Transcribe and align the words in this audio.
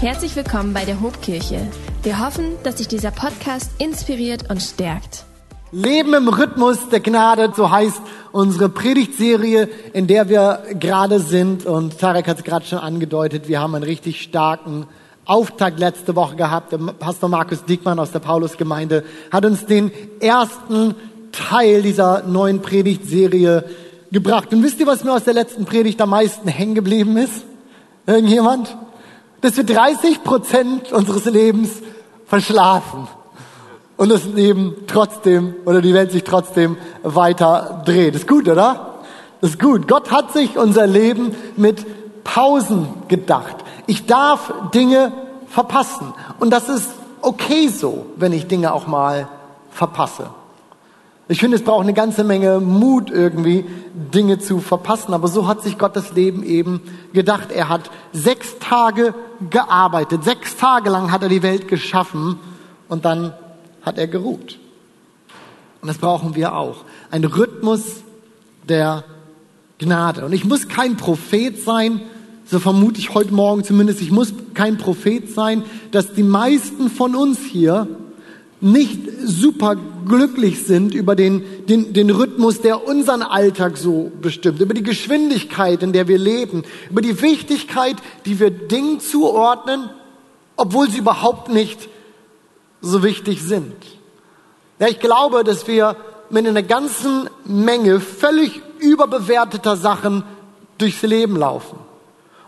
Herzlich 0.00 0.36
willkommen 0.36 0.74
bei 0.74 0.84
der 0.84 1.00
Hobkirche. 1.00 1.66
Wir 2.04 2.24
hoffen, 2.24 2.52
dass 2.62 2.76
dich 2.76 2.86
dieser 2.86 3.10
Podcast 3.10 3.72
inspiriert 3.78 4.48
und 4.48 4.62
stärkt. 4.62 5.24
Leben 5.72 6.14
im 6.14 6.28
Rhythmus 6.28 6.88
der 6.88 7.00
Gnade, 7.00 7.52
so 7.56 7.72
heißt 7.72 8.00
unsere 8.30 8.68
Predigtserie, 8.68 9.68
in 9.94 10.06
der 10.06 10.28
wir 10.28 10.62
gerade 10.78 11.18
sind. 11.18 11.66
Und 11.66 11.98
Tarek 11.98 12.28
hat 12.28 12.38
es 12.38 12.44
gerade 12.44 12.64
schon 12.64 12.78
angedeutet, 12.78 13.48
wir 13.48 13.58
haben 13.58 13.74
einen 13.74 13.82
richtig 13.82 14.22
starken 14.22 14.86
Auftakt 15.24 15.80
letzte 15.80 16.14
Woche 16.14 16.36
gehabt. 16.36 16.70
Der 16.70 16.78
Pastor 16.78 17.28
Markus 17.28 17.64
Dickmann 17.64 17.98
aus 17.98 18.12
der 18.12 18.20
Paulusgemeinde 18.20 19.02
hat 19.32 19.44
uns 19.44 19.66
den 19.66 19.90
ersten 20.20 20.94
Teil 21.32 21.82
dieser 21.82 22.22
neuen 22.22 22.62
Predigtserie 22.62 23.64
gebracht. 24.12 24.52
Und 24.54 24.62
wisst 24.62 24.78
ihr, 24.78 24.86
was 24.86 25.02
mir 25.02 25.12
aus 25.12 25.24
der 25.24 25.34
letzten 25.34 25.64
Predigt 25.64 26.00
am 26.00 26.10
meisten 26.10 26.46
hängen 26.46 26.76
geblieben 26.76 27.16
ist? 27.16 27.44
Irgendjemand? 28.06 28.76
Dass 29.40 29.56
wir 29.56 29.64
30 29.64 30.24
Prozent 30.24 30.92
unseres 30.92 31.24
Lebens 31.26 31.70
verschlafen. 32.26 33.08
Und 33.96 34.10
das 34.10 34.24
Leben 34.24 34.74
trotzdem 34.86 35.54
oder 35.64 35.80
die 35.80 35.94
Welt 35.94 36.12
sich 36.12 36.24
trotzdem 36.24 36.76
weiter 37.02 37.82
dreht. 37.84 38.14
ist 38.14 38.28
gut, 38.28 38.48
oder? 38.48 38.94
Ist 39.40 39.58
gut. 39.58 39.88
Gott 39.88 40.10
hat 40.10 40.32
sich 40.32 40.56
unser 40.56 40.86
Leben 40.86 41.34
mit 41.56 41.84
Pausen 42.24 42.88
gedacht. 43.08 43.56
Ich 43.86 44.06
darf 44.06 44.52
Dinge 44.74 45.12
verpassen. 45.48 46.12
Und 46.38 46.50
das 46.50 46.68
ist 46.68 46.90
okay 47.22 47.68
so, 47.68 48.06
wenn 48.16 48.32
ich 48.32 48.46
Dinge 48.46 48.72
auch 48.72 48.86
mal 48.86 49.28
verpasse. 49.70 50.30
Ich 51.30 51.40
finde, 51.40 51.58
es 51.58 51.62
braucht 51.62 51.82
eine 51.82 51.92
ganze 51.92 52.24
Menge 52.24 52.58
Mut 52.58 53.10
irgendwie, 53.10 53.66
Dinge 54.14 54.38
zu 54.38 54.60
verpassen. 54.60 55.12
Aber 55.12 55.28
so 55.28 55.46
hat 55.46 55.62
sich 55.62 55.76
Gott 55.76 55.94
das 55.94 56.14
Leben 56.14 56.42
eben 56.42 56.80
gedacht. 57.12 57.52
Er 57.52 57.68
hat 57.68 57.90
sechs 58.14 58.58
Tage 58.58 59.14
gearbeitet. 59.50 60.24
Sechs 60.24 60.56
Tage 60.56 60.88
lang 60.88 61.12
hat 61.12 61.22
er 61.22 61.28
die 61.28 61.42
Welt 61.42 61.68
geschaffen 61.68 62.38
und 62.88 63.04
dann 63.04 63.34
hat 63.82 63.98
er 63.98 64.06
geruht. 64.06 64.58
Und 65.82 65.88
das 65.88 65.98
brauchen 65.98 66.34
wir 66.34 66.56
auch. 66.56 66.84
Ein 67.10 67.24
Rhythmus 67.24 68.02
der 68.66 69.04
Gnade. 69.78 70.24
Und 70.24 70.32
ich 70.32 70.46
muss 70.46 70.68
kein 70.68 70.96
Prophet 70.96 71.62
sein, 71.62 72.00
so 72.46 72.58
vermute 72.58 72.98
ich 72.98 73.12
heute 73.12 73.34
Morgen 73.34 73.62
zumindest, 73.62 74.00
ich 74.00 74.10
muss 74.10 74.32
kein 74.54 74.78
Prophet 74.78 75.30
sein, 75.30 75.62
dass 75.90 76.14
die 76.14 76.22
meisten 76.22 76.88
von 76.88 77.14
uns 77.14 77.40
hier 77.40 77.86
nicht 78.60 79.00
super 79.24 79.76
glücklich 80.06 80.64
sind 80.64 80.94
über 80.94 81.14
den, 81.14 81.66
den, 81.66 81.92
den 81.92 82.10
Rhythmus, 82.10 82.60
der 82.60 82.86
unseren 82.86 83.22
Alltag 83.22 83.76
so 83.76 84.10
bestimmt, 84.20 84.60
über 84.60 84.74
die 84.74 84.82
Geschwindigkeit, 84.82 85.82
in 85.82 85.92
der 85.92 86.08
wir 86.08 86.18
leben, 86.18 86.64
über 86.90 87.00
die 87.00 87.20
Wichtigkeit, 87.22 87.96
die 88.24 88.40
wir 88.40 88.50
Dingen 88.50 89.00
zuordnen, 89.00 89.90
obwohl 90.56 90.90
sie 90.90 90.98
überhaupt 90.98 91.50
nicht 91.50 91.88
so 92.80 93.02
wichtig 93.02 93.42
sind. 93.42 93.74
Ja, 94.80 94.88
ich 94.88 95.00
glaube, 95.00 95.44
dass 95.44 95.66
wir 95.66 95.96
mit 96.30 96.46
einer 96.46 96.62
ganzen 96.62 97.28
Menge 97.44 98.00
völlig 98.00 98.60
überbewerteter 98.80 99.76
Sachen 99.76 100.24
durchs 100.78 101.02
Leben 101.02 101.36
laufen. 101.36 101.78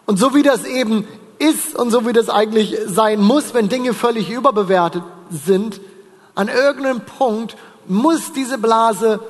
Und 0.06 0.18
so 0.18 0.34
wie 0.34 0.42
das 0.42 0.64
eben 0.64 1.06
ist 1.38 1.74
und 1.76 1.90
so 1.90 2.06
wie 2.06 2.12
das 2.12 2.28
eigentlich 2.28 2.76
sein 2.86 3.20
muss, 3.20 3.54
wenn 3.54 3.68
Dinge 3.68 3.94
völlig 3.94 4.30
überbewertet 4.30 5.02
sind, 5.30 5.80
an 6.34 6.48
irgendeinem 6.48 7.00
Punkt 7.00 7.56
muss 7.86 8.32
diese 8.32 8.58
Blase 8.58 9.20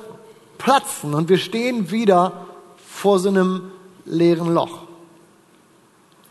platzen 0.57 1.13
und 1.13 1.29
wir 1.29 1.37
stehen 1.37 1.91
wieder 1.91 2.45
vor 2.87 3.19
so 3.19 3.29
einem 3.29 3.71
leeren 4.05 4.53
Loch. 4.53 4.79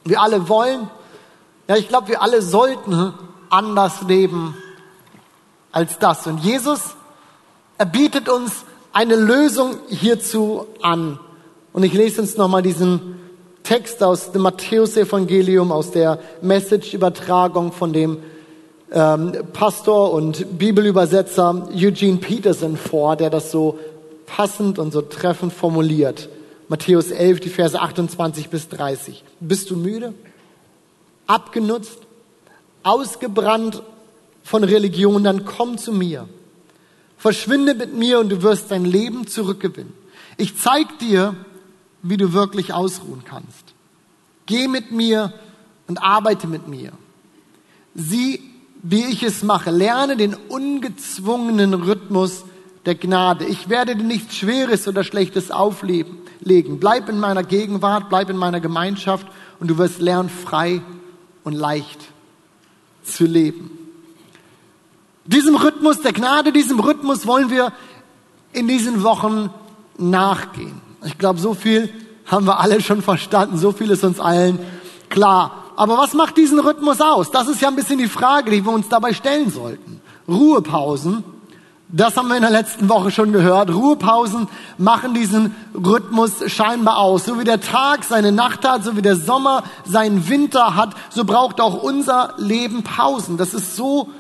Wir 0.05 0.21
alle 0.21 0.49
wollen, 0.49 0.89
ja, 1.69 1.77
ich 1.77 1.89
glaube, 1.89 2.09
wir 2.09 2.23
alle 2.23 2.43
sollten 2.43 3.15
anders 3.49 4.03
leben 4.03 4.57
als 5.73 5.99
das. 5.99 6.27
Und 6.27 6.39
Jesus, 6.39 6.95
er 7.79 7.87
bietet 7.87 8.29
uns 8.29 8.65
eine 8.93 9.17
Lösung 9.17 9.77
hierzu 9.89 10.67
an. 10.83 11.19
Und 11.73 11.83
ich 11.83 11.93
lese 11.93 12.21
uns 12.21 12.37
nochmal 12.37 12.63
diesen 12.63 13.19
Text 13.63 14.03
aus 14.03 14.33
dem 14.33 14.43
Matthäus-Evangelium, 14.43 15.71
aus 15.71 15.91
der 15.91 16.19
Message-Übertragung 16.43 17.73
von 17.73 17.93
dem 17.93 18.23
ähm, 18.93 19.33
Pastor 19.53 20.13
und 20.13 20.59
Bibelübersetzer 20.59 21.69
Eugene 21.73 22.19
Peterson 22.19 22.77
vor, 22.77 23.17
der 23.17 23.31
das 23.31 23.51
so 23.51 23.79
passend 24.27 24.79
und 24.79 24.93
so 24.93 25.03
treffend 25.03 25.53
formuliert. 25.53 26.29
Matthäus 26.69 27.11
11, 27.11 27.41
die 27.41 27.49
Verse 27.49 27.81
28 27.81 28.49
bis 28.49 28.69
30. 28.69 29.25
Bist 29.41 29.71
du 29.71 29.77
müde? 29.77 30.15
Abgenutzt? 31.27 31.99
Ausgebrannt 32.83 33.83
von 34.43 34.65
Religion? 34.65 35.25
Dann 35.25 35.45
komm 35.45 35.79
zu 35.79 35.93
mir. 35.93 36.29
Verschwinde 37.19 37.75
mit 37.75 37.95
mir 37.95 38.21
und 38.21 38.31
du 38.31 38.43
wirst 38.43 38.71
dein 38.71 38.85
Leben 38.85 39.27
zurückgewinnen. 39.27 39.93
Ich 40.37 40.59
zeig 40.59 40.99
dir, 41.01 41.35
wie 42.03 42.17
du 42.17 42.33
wirklich 42.33 42.73
ausruhen 42.73 43.25
kannst. 43.25 43.75
Geh 44.47 44.69
mit 44.69 44.91
mir 44.91 45.33
und 45.87 45.99
arbeite 45.99 46.47
mit 46.47 46.67
mir. 46.67 46.93
Sieh 47.95 48.50
wie 48.83 49.05
ich 49.07 49.23
es 49.23 49.43
mache. 49.43 49.71
Lerne 49.71 50.17
den 50.17 50.35
ungezwungenen 50.35 51.75
Rhythmus 51.75 52.45
der 52.87 52.95
Gnade. 52.95 53.45
Ich 53.45 53.69
werde 53.69 53.95
dir 53.95 54.05
nichts 54.05 54.37
Schweres 54.37 54.89
oder 54.89 55.05
Schlechtes 55.05 55.51
auflegen. 55.51 56.19
Bleib 56.81 57.09
in 57.09 57.21
meiner 57.21 57.43
Gegenwart, 57.43 58.09
bleib 58.09 58.31
in 58.31 58.37
meiner 58.37 58.61
Gemeinschaft 58.61 59.27
und 59.59 59.69
du 59.69 59.79
wirst 59.79 60.01
lernen, 60.01 60.31
frei 60.31 60.81
und 61.45 61.53
leicht 61.53 62.01
zu 63.03 63.25
leben. 63.25 63.71
Diesem 65.27 65.55
Rhythmus 65.55 66.01
der 66.01 66.13
Gnade, 66.13 66.53
diesem 66.53 66.81
Rhythmus 66.81 67.27
wollen 67.27 67.51
wir 67.51 67.73
in 68.53 68.67
diesen 68.67 69.03
Wochen 69.03 69.51
nachgehen. 69.99 70.81
Ich 71.05 71.19
glaube, 71.19 71.39
so 71.39 71.55
viel 71.55 71.91
haben 72.27 72.47
wir 72.47 72.59
alle 72.61 72.81
schon 72.81 73.03
verstanden, 73.03 73.59
so 73.59 73.73
viel 73.73 73.91
ist 73.91 74.05
uns 74.05 74.19
allen 74.19 74.59
klar. 75.09 75.60
Aber 75.81 75.97
was 75.97 76.13
macht 76.13 76.37
diesen 76.37 76.61
Rhythmus 76.61 77.01
aus? 77.01 77.31
Das 77.31 77.49
ist 77.49 77.63
ja 77.63 77.69
ein 77.69 77.75
bisschen 77.75 77.97
die 77.97 78.07
Frage, 78.07 78.51
die 78.51 78.63
wir 78.63 78.71
uns 78.71 78.91
dabei 78.91 79.15
stellen 79.15 79.51
sollten. 79.51 80.03
Ruhepausen, 80.29 81.25
das 81.89 82.19
haben 82.19 82.29
wir 82.29 82.37
in 82.37 82.43
der 82.43 82.51
letzten 82.51 82.91
Woche 82.91 83.11
schon 83.11 83.33
gehört. 83.33 83.71
Ruhepausen 83.71 84.47
machen 84.77 85.15
diesen 85.15 85.55
Rhythmus 85.75 86.33
scheinbar 86.49 86.99
aus. 86.99 87.25
So 87.25 87.41
wie 87.41 87.45
der 87.45 87.63
Tag 87.63 88.05
seine 88.05 88.31
Nacht 88.31 88.69
hat, 88.69 88.85
so 88.85 88.95
wie 88.95 89.01
der 89.01 89.17
Sommer 89.17 89.65
seinen 89.87 90.29
Winter 90.29 90.77
hat, 90.77 90.91
so 91.09 91.25
braucht 91.25 91.63
auch 91.63 91.83
unser 91.83 92.35
Leben 92.37 92.83
Pausen. 92.83 93.39
Das 93.39 93.55
ist 93.55 93.75
so 93.75 94.11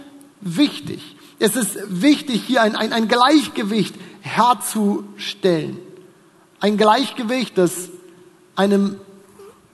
wichtig. 0.40 1.14
Es 1.38 1.56
ist 1.56 1.76
wichtig, 1.90 2.44
hier 2.46 2.62
ein, 2.62 2.74
ein, 2.74 2.94
ein 2.94 3.06
Gleichgewicht 3.06 3.96
herzustellen. 4.22 5.76
Ein 6.58 6.78
Gleichgewicht, 6.78 7.58
das 7.58 7.90
einem 8.56 8.96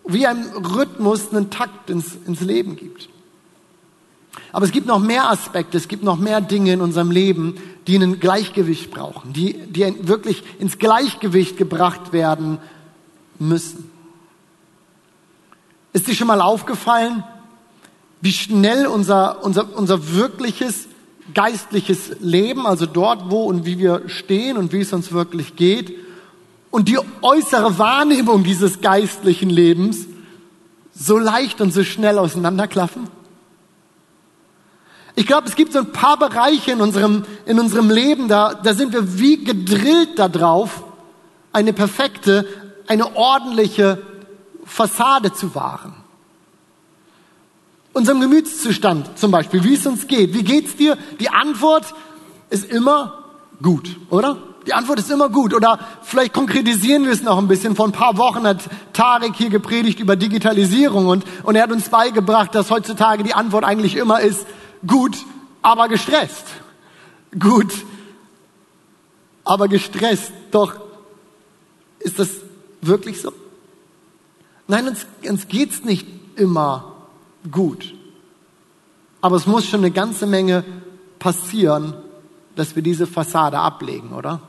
wie 0.07 0.27
ein 0.27 0.45
Rhythmus 0.45 1.33
einen 1.33 1.51
Takt 1.51 1.91
ins, 1.91 2.17
ins 2.27 2.41
Leben 2.41 2.77
gibt. 2.77 3.09
Aber 4.53 4.65
es 4.65 4.73
gibt 4.73 4.87
noch 4.87 5.01
mehr 5.01 5.31
Aspekte, 5.31 5.77
es 5.77 5.89
gibt 5.89 6.03
noch 6.03 6.19
mehr 6.19 6.41
Dinge 6.41 6.73
in 6.73 6.81
unserem 6.81 7.11
Leben, 7.11 7.57
die 7.87 7.97
ein 7.97 8.21
Gleichgewicht 8.21 8.91
brauchen, 8.91 9.33
die, 9.33 9.55
die 9.67 10.09
wirklich 10.09 10.43
ins 10.59 10.79
Gleichgewicht 10.79 11.57
gebracht 11.57 12.13
werden 12.13 12.59
müssen. 13.39 13.91
Ist 15.93 16.07
dir 16.07 16.15
schon 16.15 16.27
mal 16.27 16.41
aufgefallen, 16.41 17.25
wie 18.21 18.33
schnell 18.33 18.87
unser, 18.87 19.45
unser, 19.45 19.77
unser 19.77 20.15
wirkliches 20.15 20.89
geistliches 21.35 22.17
Leben, 22.21 22.67
also 22.67 22.87
dort, 22.87 23.31
wo 23.31 23.45
und 23.45 23.67
wie 23.67 23.79
wir 23.79 24.09
stehen 24.09 24.57
und 24.57 24.73
wie 24.73 24.81
es 24.81 24.93
uns 24.93 25.13
wirklich 25.13 25.57
geht, 25.57 25.95
und 26.71 26.89
die 26.89 26.99
äußere 27.23 27.79
Wahrnehmung 27.79 28.45
dieses 28.45 28.81
geistlichen 28.81 29.51
Lebens 29.51 30.07
so 30.95 31.19
leicht 31.19 31.61
und 31.61 31.73
so 31.73 31.85
schnell 31.85 32.19
auseinanderklaffen? 32.19 33.09
Ich 35.19 35.27
glaube, 35.27 35.49
es 35.49 35.57
gibt 35.57 35.73
so 35.73 35.79
ein 35.79 35.93
paar 35.93 36.19
Bereiche 36.19 36.73
in 36.73 36.81
unserem, 36.83 37.25
in 37.47 37.59
unserem 37.59 37.89
Leben, 37.89 38.29
da, 38.29 38.53
da 38.53 38.75
sind 38.75 38.93
wir 38.93 39.19
wie 39.19 39.43
gedrillt 39.43 40.19
darauf, 40.19 40.85
eine 41.53 41.73
perfekte, 41.73 42.47
eine 42.87 43.17
ordentliche 43.17 44.03
Fassade 44.67 45.33
zu 45.33 45.55
wahren. 45.55 45.95
Unserem 47.95 48.21
Gemütszustand 48.21 49.19
zum 49.19 49.31
Beispiel, 49.31 49.65
wie 49.65 49.73
es 49.73 49.87
uns 49.87 50.07
geht. 50.07 50.35
Wie 50.35 50.45
geht's 50.45 50.77
dir? 50.77 50.99
Die 51.19 51.31
Antwort 51.31 51.95
ist 52.51 52.71
immer 52.71 53.25
gut, 53.63 53.97
oder? 54.11 54.37
Die 54.67 54.75
Antwort 54.75 54.99
ist 54.99 55.11
immer 55.11 55.29
gut. 55.29 55.55
Oder 55.55 55.79
vielleicht 56.03 56.33
konkretisieren 56.33 57.05
wir 57.05 57.13
es 57.13 57.23
noch 57.23 57.39
ein 57.39 57.49
bisschen. 57.49 57.77
Vor 57.77 57.87
ein 57.87 57.93
paar 57.93 58.19
Wochen 58.19 58.47
hat 58.47 58.69
Tarek 58.93 59.37
hier 59.37 59.51
gepredigt 59.51 60.01
über 60.01 60.17
Digitalisierung 60.17 61.07
und, 61.07 61.25
und 61.45 61.55
er 61.55 61.63
hat 61.63 61.73
uns 61.73 61.89
beigebracht, 61.89 62.55
dass 62.55 62.71
heutzutage 62.71 63.23
die 63.23 63.35
Antwort 63.35 63.65
eigentlich 63.65 63.97
immer 63.97 64.21
ist, 64.21 64.47
gut, 64.87 65.17
aber 65.63 65.89
gestresst. 65.89 66.47
Gut, 67.39 67.73
aber 69.45 69.69
gestresst. 69.69 70.33
Doch 70.51 70.75
ist 72.01 72.19
das 72.19 72.29
wirklich 72.81 73.21
so? 73.21 73.33
Nein, 74.69 74.89
uns, 74.89 75.07
uns 75.29 75.47
geht's 75.47 75.85
nicht 75.85 76.07
immer 76.37 76.93
gut. 77.51 77.95
Aber 79.21 79.37
es 79.37 79.47
muss 79.47 79.67
schon 79.67 79.81
eine 79.81 79.93
ganze 79.93 80.27
Menge 80.27 80.65
passieren, 81.19 81.95
dass 82.57 82.75
wir 82.75 82.83
diese 82.83 83.07
Fassade 83.07 83.59
ablegen, 83.59 84.13
oder? 84.13 84.41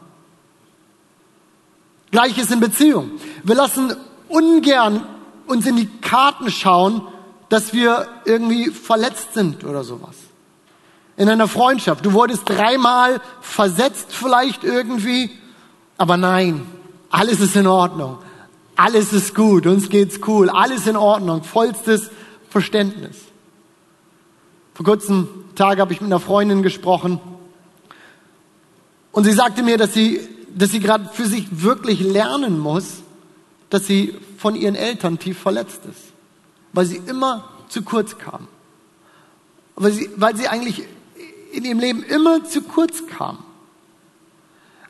Gleiches 2.17 2.49
in 2.49 2.59
Beziehung. 2.59 3.11
Wir 3.43 3.53
lassen 3.53 3.95
ungern 4.27 5.05
uns 5.45 5.67
in 5.67 5.75
die 5.75 5.85
Karten 5.85 6.49
schauen, 6.49 7.03
dass 7.47 7.73
wir 7.73 8.07
irgendwie 8.25 8.71
verletzt 8.71 9.35
sind 9.35 9.63
oder 9.63 9.83
sowas. 9.83 10.15
In 11.15 11.29
einer 11.29 11.47
Freundschaft. 11.47 12.03
Du 12.03 12.13
wurdest 12.13 12.49
dreimal 12.49 13.21
versetzt 13.41 14.07
vielleicht 14.09 14.63
irgendwie, 14.63 15.29
aber 15.99 16.17
nein, 16.17 16.65
alles 17.11 17.39
ist 17.39 17.55
in 17.55 17.67
Ordnung. 17.67 18.17
Alles 18.75 19.13
ist 19.13 19.35
gut, 19.35 19.67
uns 19.67 19.87
geht's 19.87 20.19
cool, 20.25 20.49
alles 20.49 20.87
in 20.87 20.97
Ordnung, 20.97 21.43
vollstes 21.43 22.09
Verständnis. 22.49 23.17
Vor 24.73 24.87
kurzem 24.87 25.27
Tag 25.53 25.77
habe 25.77 25.93
ich 25.93 26.01
mit 26.01 26.09
einer 26.09 26.19
Freundin 26.19 26.63
gesprochen 26.63 27.19
und 29.11 29.23
sie 29.23 29.33
sagte 29.33 29.61
mir, 29.61 29.77
dass 29.77 29.93
sie, 29.93 30.36
dass 30.57 30.71
sie 30.71 30.79
gerade 30.79 31.09
für 31.13 31.25
sich 31.25 31.61
wirklich 31.61 31.99
lernen 31.99 32.59
muss, 32.59 33.03
dass 33.69 33.85
sie 33.85 34.15
von 34.37 34.55
ihren 34.55 34.75
Eltern 34.75 35.19
tief 35.19 35.37
verletzt 35.37 35.81
ist, 35.89 36.13
weil 36.73 36.85
sie 36.85 36.97
immer 36.97 37.47
zu 37.69 37.81
kurz 37.81 38.17
kam. 38.17 38.47
Weil 39.75 39.91
sie, 39.91 40.09
weil 40.15 40.35
sie 40.35 40.47
eigentlich 40.47 40.83
in 41.51 41.65
ihrem 41.65 41.79
Leben 41.79 42.03
immer 42.03 42.43
zu 42.45 42.61
kurz 42.61 43.05
kam. 43.07 43.39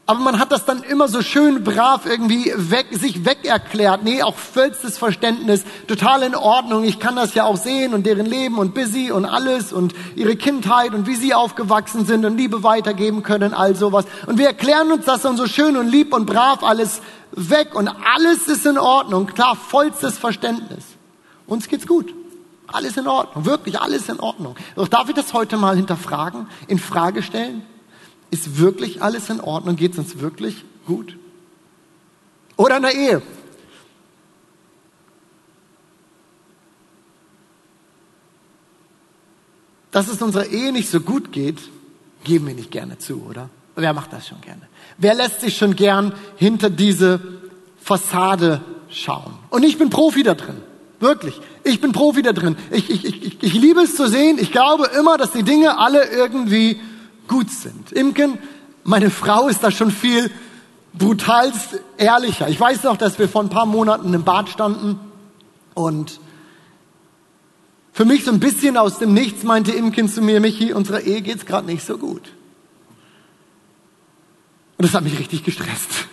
Aber 0.09 0.21
man 0.21 0.39
hat 0.39 0.53
das 0.53 0.63
dann 0.63 0.83
immer 0.83 1.09
so 1.09 1.21
schön 1.21 1.65
brav 1.65 2.05
irgendwie 2.05 2.53
weg, 2.55 2.87
sich 2.91 3.25
weg 3.25 3.39
erklärt. 3.43 4.05
Nee, 4.05 4.23
auch 4.23 4.37
vollstes 4.37 4.97
Verständnis, 4.97 5.65
total 5.85 6.23
in 6.23 6.33
Ordnung. 6.33 6.85
Ich 6.85 6.99
kann 6.99 7.17
das 7.17 7.33
ja 7.33 7.43
auch 7.43 7.57
sehen 7.57 7.93
und 7.93 8.05
deren 8.05 8.25
Leben 8.25 8.57
und 8.57 8.73
busy 8.73 9.11
und 9.11 9.25
alles 9.25 9.73
und 9.73 9.93
ihre 10.15 10.37
Kindheit 10.37 10.93
und 10.93 11.07
wie 11.07 11.15
sie 11.15 11.33
aufgewachsen 11.33 12.05
sind 12.05 12.23
und 12.23 12.37
Liebe 12.37 12.63
weitergeben 12.63 13.21
können, 13.21 13.53
all 13.53 13.75
sowas. 13.75 14.05
Und 14.27 14.37
wir 14.37 14.47
erklären 14.47 14.93
uns 14.93 15.03
das 15.03 15.23
dann 15.23 15.35
so 15.35 15.45
schön 15.45 15.75
und 15.75 15.89
lieb 15.89 16.13
und 16.13 16.25
brav 16.25 16.63
alles 16.63 17.01
weg 17.33 17.75
und 17.75 17.89
alles 17.89 18.47
ist 18.47 18.65
in 18.65 18.77
Ordnung. 18.77 19.27
Klar, 19.27 19.57
vollstes 19.57 20.17
Verständnis. 20.17 20.85
Uns 21.47 21.67
geht's 21.67 21.85
gut. 21.85 22.13
Alles 22.67 22.95
in 22.95 23.07
Ordnung. 23.07 23.45
Wirklich 23.45 23.77
alles 23.81 24.07
in 24.07 24.21
Ordnung. 24.21 24.55
Doch 24.77 24.87
darf 24.87 25.09
ich 25.09 25.15
das 25.15 25.33
heute 25.33 25.57
mal 25.57 25.75
hinterfragen, 25.75 26.47
in 26.67 26.79
Frage 26.79 27.21
stellen? 27.23 27.63
Ist 28.29 28.57
wirklich 28.57 29.01
alles 29.01 29.29
in 29.29 29.39
Ordnung? 29.39 29.75
Geht 29.75 29.93
es 29.93 29.99
uns 29.99 30.19
wirklich 30.19 30.65
gut? 30.85 31.17
Oder 32.57 32.77
in 32.77 32.83
der 32.83 32.95
Ehe? 32.95 33.21
Dass 39.91 40.09
es 40.09 40.21
unserer 40.21 40.47
Ehe 40.47 40.71
nicht 40.71 40.89
so 40.89 40.99
gut 40.99 41.31
geht, 41.31 41.57
geben 42.23 42.47
wir 42.47 42.53
nicht 42.53 42.71
gerne 42.71 42.97
zu, 42.97 43.23
oder? 43.23 43.49
Wer 43.75 43.93
macht 43.93 44.11
das 44.11 44.27
schon 44.27 44.41
gerne? 44.41 44.61
Wer 44.97 45.13
lässt 45.13 45.41
sich 45.41 45.55
schon 45.55 45.75
gern 45.75 46.13
hinter 46.35 46.69
diese 46.69 47.21
Fassade 47.81 48.61
schauen? 48.89 49.33
Und 49.49 49.63
ich 49.63 49.77
bin 49.77 49.89
Profi 49.89 50.23
da 50.23 50.33
drin. 50.33 50.57
Wirklich. 50.99 51.39
Ich 51.63 51.79
bin 51.79 51.91
Profi 51.91 52.23
da 52.23 52.33
drin. 52.33 52.57
Ich, 52.71 52.89
ich, 52.89 53.05
ich, 53.05 53.43
ich 53.43 53.53
liebe 53.53 53.81
es 53.81 53.95
zu 53.95 54.07
sehen. 54.07 54.39
Ich 54.39 54.51
glaube 54.51 54.89
immer, 54.99 55.17
dass 55.17 55.31
die 55.31 55.43
Dinge 55.43 55.77
alle 55.77 56.09
irgendwie 56.09 56.81
gut 57.27 57.49
sind. 57.49 57.91
Imken, 57.91 58.37
meine 58.83 59.09
Frau 59.09 59.47
ist 59.47 59.63
da 59.63 59.71
schon 59.71 59.91
viel 59.91 60.31
brutalst 60.93 61.81
ehrlicher. 61.97 62.49
Ich 62.49 62.59
weiß 62.59 62.83
noch, 62.83 62.97
dass 62.97 63.19
wir 63.19 63.29
vor 63.29 63.43
ein 63.43 63.49
paar 63.49 63.65
Monaten 63.65 64.13
im 64.13 64.23
Bad 64.23 64.49
standen 64.49 64.99
und 65.73 66.19
für 67.93 68.05
mich 68.05 68.23
so 68.23 68.31
ein 68.31 68.39
bisschen 68.39 68.77
aus 68.77 68.99
dem 68.99 69.13
Nichts 69.13 69.43
meinte 69.43 69.71
Imken 69.71 70.07
zu 70.07 70.21
mir, 70.21 70.39
Michi, 70.39 70.73
unserer 70.73 71.01
Ehe 71.01 71.21
geht's 71.21 71.45
gerade 71.45 71.65
nicht 71.65 71.85
so 71.85 71.97
gut. 71.97 72.31
Und 74.77 74.85
das 74.85 74.93
hat 74.93 75.03
mich 75.03 75.17
richtig 75.17 75.43
gestresst. 75.43 76.07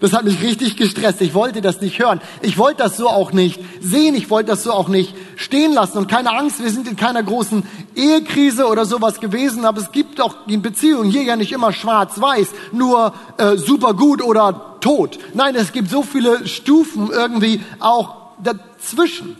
Das 0.00 0.12
hat 0.12 0.24
mich 0.24 0.42
richtig 0.42 0.76
gestresst. 0.76 1.20
Ich 1.20 1.34
wollte 1.34 1.60
das 1.60 1.80
nicht 1.80 1.98
hören. 1.98 2.20
Ich 2.42 2.58
wollte 2.58 2.82
das 2.82 2.96
so 2.96 3.08
auch 3.08 3.32
nicht 3.32 3.60
sehen. 3.80 4.14
Ich 4.14 4.30
wollte 4.30 4.50
das 4.50 4.64
so 4.64 4.72
auch 4.72 4.88
nicht 4.88 5.14
stehen 5.36 5.72
lassen. 5.72 5.98
Und 5.98 6.08
keine 6.08 6.36
Angst, 6.36 6.62
wir 6.62 6.70
sind 6.70 6.88
in 6.88 6.96
keiner 6.96 7.22
großen 7.22 7.62
Ehekrise 7.94 8.66
oder 8.66 8.84
sowas 8.84 9.20
gewesen. 9.20 9.64
Aber 9.64 9.80
es 9.80 9.92
gibt 9.92 10.20
auch 10.20 10.46
in 10.46 10.62
Beziehungen 10.62 11.10
hier 11.10 11.22
ja 11.22 11.36
nicht 11.36 11.52
immer 11.52 11.72
schwarz-weiß, 11.72 12.48
nur 12.72 13.14
äh, 13.38 13.56
super 13.56 13.94
gut 13.94 14.22
oder 14.22 14.76
tot. 14.80 15.18
Nein, 15.34 15.54
es 15.54 15.72
gibt 15.72 15.90
so 15.90 16.02
viele 16.02 16.46
Stufen 16.46 17.10
irgendwie 17.10 17.60
auch 17.78 18.34
dazwischen. 18.42 19.36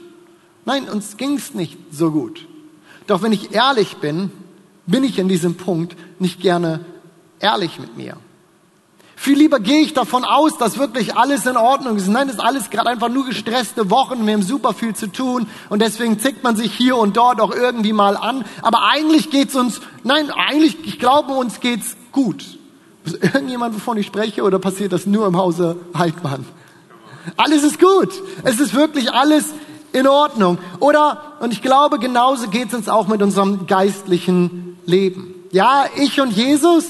Nein, 0.64 0.88
uns 0.88 1.16
ging's 1.16 1.54
nicht 1.54 1.76
so 1.90 2.10
gut. 2.10 2.46
Doch 3.06 3.22
wenn 3.22 3.32
ich 3.32 3.52
ehrlich 3.52 3.96
bin, 3.96 4.30
bin 4.86 5.04
ich 5.04 5.18
in 5.18 5.28
diesem 5.28 5.56
Punkt 5.56 5.96
nicht 6.18 6.40
gerne 6.40 6.80
ehrlich 7.40 7.78
mit 7.78 7.96
mir. 7.96 8.16
Viel 9.16 9.38
lieber 9.38 9.60
gehe 9.60 9.80
ich 9.80 9.94
davon 9.94 10.24
aus, 10.24 10.58
dass 10.58 10.78
wirklich 10.78 11.16
alles 11.16 11.46
in 11.46 11.56
Ordnung 11.56 11.96
ist. 11.96 12.08
Nein, 12.08 12.26
das 12.26 12.36
ist 12.36 12.42
alles 12.42 12.70
gerade 12.70 12.90
einfach 12.90 13.08
nur 13.08 13.24
gestresste 13.24 13.90
Wochen. 13.90 14.26
Wir 14.26 14.34
haben 14.34 14.42
super 14.42 14.74
viel 14.74 14.94
zu 14.94 15.10
tun 15.10 15.46
und 15.68 15.80
deswegen 15.80 16.18
zickt 16.18 16.42
man 16.42 16.56
sich 16.56 16.72
hier 16.72 16.96
und 16.96 17.16
dort 17.16 17.40
auch 17.40 17.54
irgendwie 17.54 17.92
mal 17.92 18.16
an. 18.16 18.44
Aber 18.62 18.82
eigentlich 18.82 19.30
geht's 19.30 19.54
uns, 19.54 19.80
nein, 20.02 20.30
eigentlich, 20.30 20.78
ich 20.84 20.98
glaube, 20.98 21.32
uns 21.32 21.60
geht's 21.60 21.96
gut. 22.12 22.44
Ist 23.04 23.22
irgendjemand, 23.22 23.74
wovon 23.74 23.98
ich 23.98 24.06
spreche, 24.06 24.42
oder 24.42 24.58
passiert 24.58 24.92
das 24.92 25.06
nur 25.06 25.26
im 25.26 25.36
Hause 25.36 25.76
Heidmann? 25.96 26.44
Alles 27.36 27.62
ist 27.62 27.78
gut. 27.78 28.10
Es 28.42 28.60
ist 28.60 28.74
wirklich 28.74 29.12
alles 29.12 29.52
in 29.92 30.06
Ordnung. 30.08 30.58
Oder, 30.80 31.36
und 31.40 31.52
ich 31.52 31.62
glaube, 31.62 31.98
genauso 31.98 32.48
geht's 32.48 32.74
uns 32.74 32.88
auch 32.88 33.06
mit 33.08 33.22
unserem 33.22 33.66
geistlichen 33.66 34.76
Leben. 34.86 35.34
Ja, 35.52 35.84
ich 35.96 36.20
und 36.20 36.32
Jesus, 36.32 36.88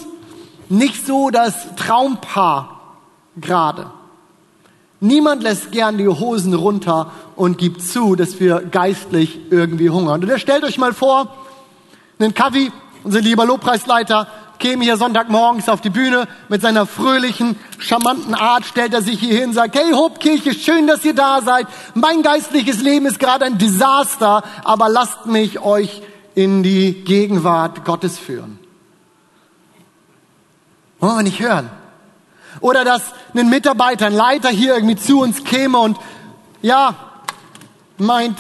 nicht 0.69 1.07
so 1.07 1.31
das 1.31 1.55
Traumpaar 1.77 2.81
gerade. 3.37 3.87
Niemand 5.01 5.43
lässt 5.43 5.71
gern 5.71 5.99
die 5.99 6.09
Hosen 6.09 6.55
runter 6.55 7.13
und 7.37 7.59
gibt 7.59 7.83
zu, 7.83 8.15
dass 8.15 8.41
wir 8.41 8.61
geistlich 8.61 9.39
irgendwie 9.51 9.91
hungern. 9.91 10.23
Und 10.23 10.29
ihr 10.29 10.39
stellt 10.39 10.65
euch 10.65 10.79
mal 10.79 10.95
vor, 10.95 11.29
einen 12.19 12.33
Kavi, 12.33 12.73
unser 13.03 13.21
lieber 13.21 13.45
Lobpreisleiter, 13.45 14.29
käme 14.59 14.85
hier 14.85 14.97
Sonntagmorgens 14.97 15.69
auf 15.69 15.83
die 15.83 15.91
Bühne 15.91 16.27
mit 16.49 16.63
seiner 16.63 16.87
fröhlichen, 16.87 17.57
charmanten 17.79 18.35
Art, 18.35 18.65
stellt 18.65 18.95
er 18.95 19.03
sich 19.03 19.21
hier 19.21 19.39
hin 19.39 19.53
sagt, 19.53 19.77
hey 19.77 19.93
Hobkirche, 19.93 20.55
schön, 20.55 20.87
dass 20.87 21.05
ihr 21.05 21.15
da 21.15 21.43
seid. 21.43 21.67
Mein 21.93 22.23
geistliches 22.23 22.81
Leben 22.81 23.05
ist 23.05 23.19
gerade 23.19 23.45
ein 23.45 23.59
Desaster, 23.59 24.43
aber 24.65 24.89
lasst 24.89 25.27
mich 25.27 25.61
euch 25.61 26.03
in 26.35 26.63
die 26.63 27.05
Gegenwart 27.05 27.85
Gottes 27.85 28.19
führen. 28.19 28.64
Wollen 31.05 31.17
wir 31.17 31.23
nicht 31.25 31.41
hören. 31.41 31.69
Oder 32.61 32.83
dass 32.83 33.03
ein 33.35 33.51
Mitarbeiter, 33.51 34.07
ein 34.07 34.15
Leiter 34.15 34.49
hier 34.49 34.75
irgendwie 34.75 34.97
zu 34.97 35.21
uns 35.21 35.45
käme 35.45 35.77
und 35.77 35.99
ja, 36.63 36.95
meint, 37.99 38.39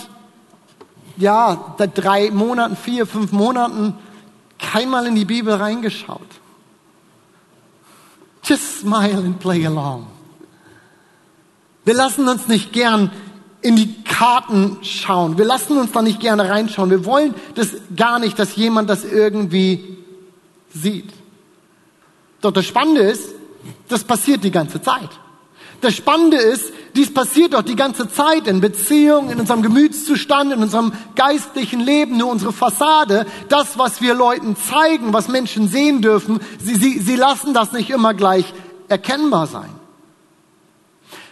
ja, 1.18 1.74
seit 1.76 1.90
drei 1.94 2.30
Monaten, 2.30 2.74
vier, 2.74 3.06
fünf 3.06 3.32
Monaten 3.32 3.98
keinmal 4.58 5.06
in 5.06 5.14
die 5.14 5.26
Bibel 5.26 5.52
reingeschaut. 5.52 6.26
Just 8.44 8.80
smile 8.80 9.18
and 9.18 9.38
play 9.40 9.66
along. 9.66 10.06
Wir 11.84 11.92
lassen 11.92 12.26
uns 12.26 12.48
nicht 12.48 12.72
gern 12.72 13.10
in 13.60 13.76
die 13.76 14.04
Karten 14.04 14.78
schauen. 14.80 15.36
Wir 15.36 15.44
lassen 15.44 15.76
uns 15.76 15.92
da 15.92 16.00
nicht 16.00 16.18
gerne 16.18 16.48
reinschauen. 16.48 16.88
Wir 16.88 17.04
wollen 17.04 17.34
das 17.56 17.72
gar 17.94 18.18
nicht, 18.18 18.38
dass 18.38 18.56
jemand 18.56 18.88
das 18.88 19.04
irgendwie 19.04 19.98
sieht. 20.72 21.12
Doch 22.44 22.52
das 22.52 22.66
Spannende 22.66 23.00
ist, 23.00 23.34
das 23.88 24.04
passiert 24.04 24.44
die 24.44 24.50
ganze 24.50 24.82
Zeit. 24.82 25.08
Das 25.80 25.94
Spannende 25.94 26.36
ist, 26.36 26.72
dies 26.94 27.12
passiert 27.12 27.54
doch 27.54 27.62
die 27.62 27.74
ganze 27.74 28.06
Zeit 28.08 28.46
in 28.46 28.60
Beziehungen, 28.60 29.30
in 29.30 29.40
unserem 29.40 29.62
Gemütszustand, 29.62 30.52
in 30.52 30.62
unserem 30.62 30.92
geistlichen 31.14 31.80
Leben, 31.80 32.18
nur 32.18 32.30
unsere 32.30 32.52
Fassade, 32.52 33.24
das, 33.48 33.78
was 33.78 34.02
wir 34.02 34.12
Leuten 34.12 34.56
zeigen, 34.56 35.14
was 35.14 35.28
Menschen 35.28 35.68
sehen 35.68 36.02
dürfen, 36.02 36.38
sie, 36.58 36.74
sie, 36.74 36.98
sie 37.00 37.16
lassen 37.16 37.54
das 37.54 37.72
nicht 37.72 37.88
immer 37.88 38.12
gleich 38.12 38.52
erkennbar 38.88 39.46
sein. 39.46 39.70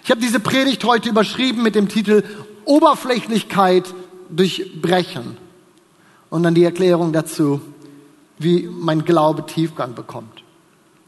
Ich 0.05 0.11
habe 0.11 0.21
diese 0.21 0.41
Predigt 0.41 0.83
heute 0.85 1.11
überschrieben 1.11 1.63
mit 1.63 1.75
dem 1.75 1.89
Titel 1.89 2.25
Oberflächlichkeit 2.65 3.85
durchbrechen 4.31 5.37
und 6.31 6.43
dann 6.43 6.55
die 6.55 6.65
Erklärung 6.65 7.13
dazu, 7.13 7.61
wie 8.39 8.67
mein 8.67 9.05
Glaube 9.05 9.45
Tiefgang 9.45 9.95
bekommt. 9.95 10.42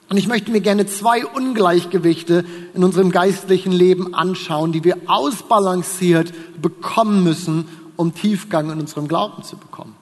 Und 0.08 0.18
ich 0.18 0.28
möchte 0.28 0.50
mir 0.50 0.60
gerne 0.60 0.86
zwei 0.86 1.24
Ungleichgewichte 1.24 2.44
in 2.74 2.84
unserem 2.84 3.10
geistlichen 3.10 3.72
Leben 3.72 4.14
anschauen, 4.14 4.72
die 4.72 4.84
wir 4.84 4.98
ausbalanciert 5.06 6.32
bekommen 6.60 7.24
müssen, 7.24 7.66
um 7.96 8.14
Tiefgang 8.14 8.70
in 8.70 8.80
unserem 8.80 9.08
Glauben 9.08 9.42
zu 9.42 9.56
bekommen. 9.56 9.96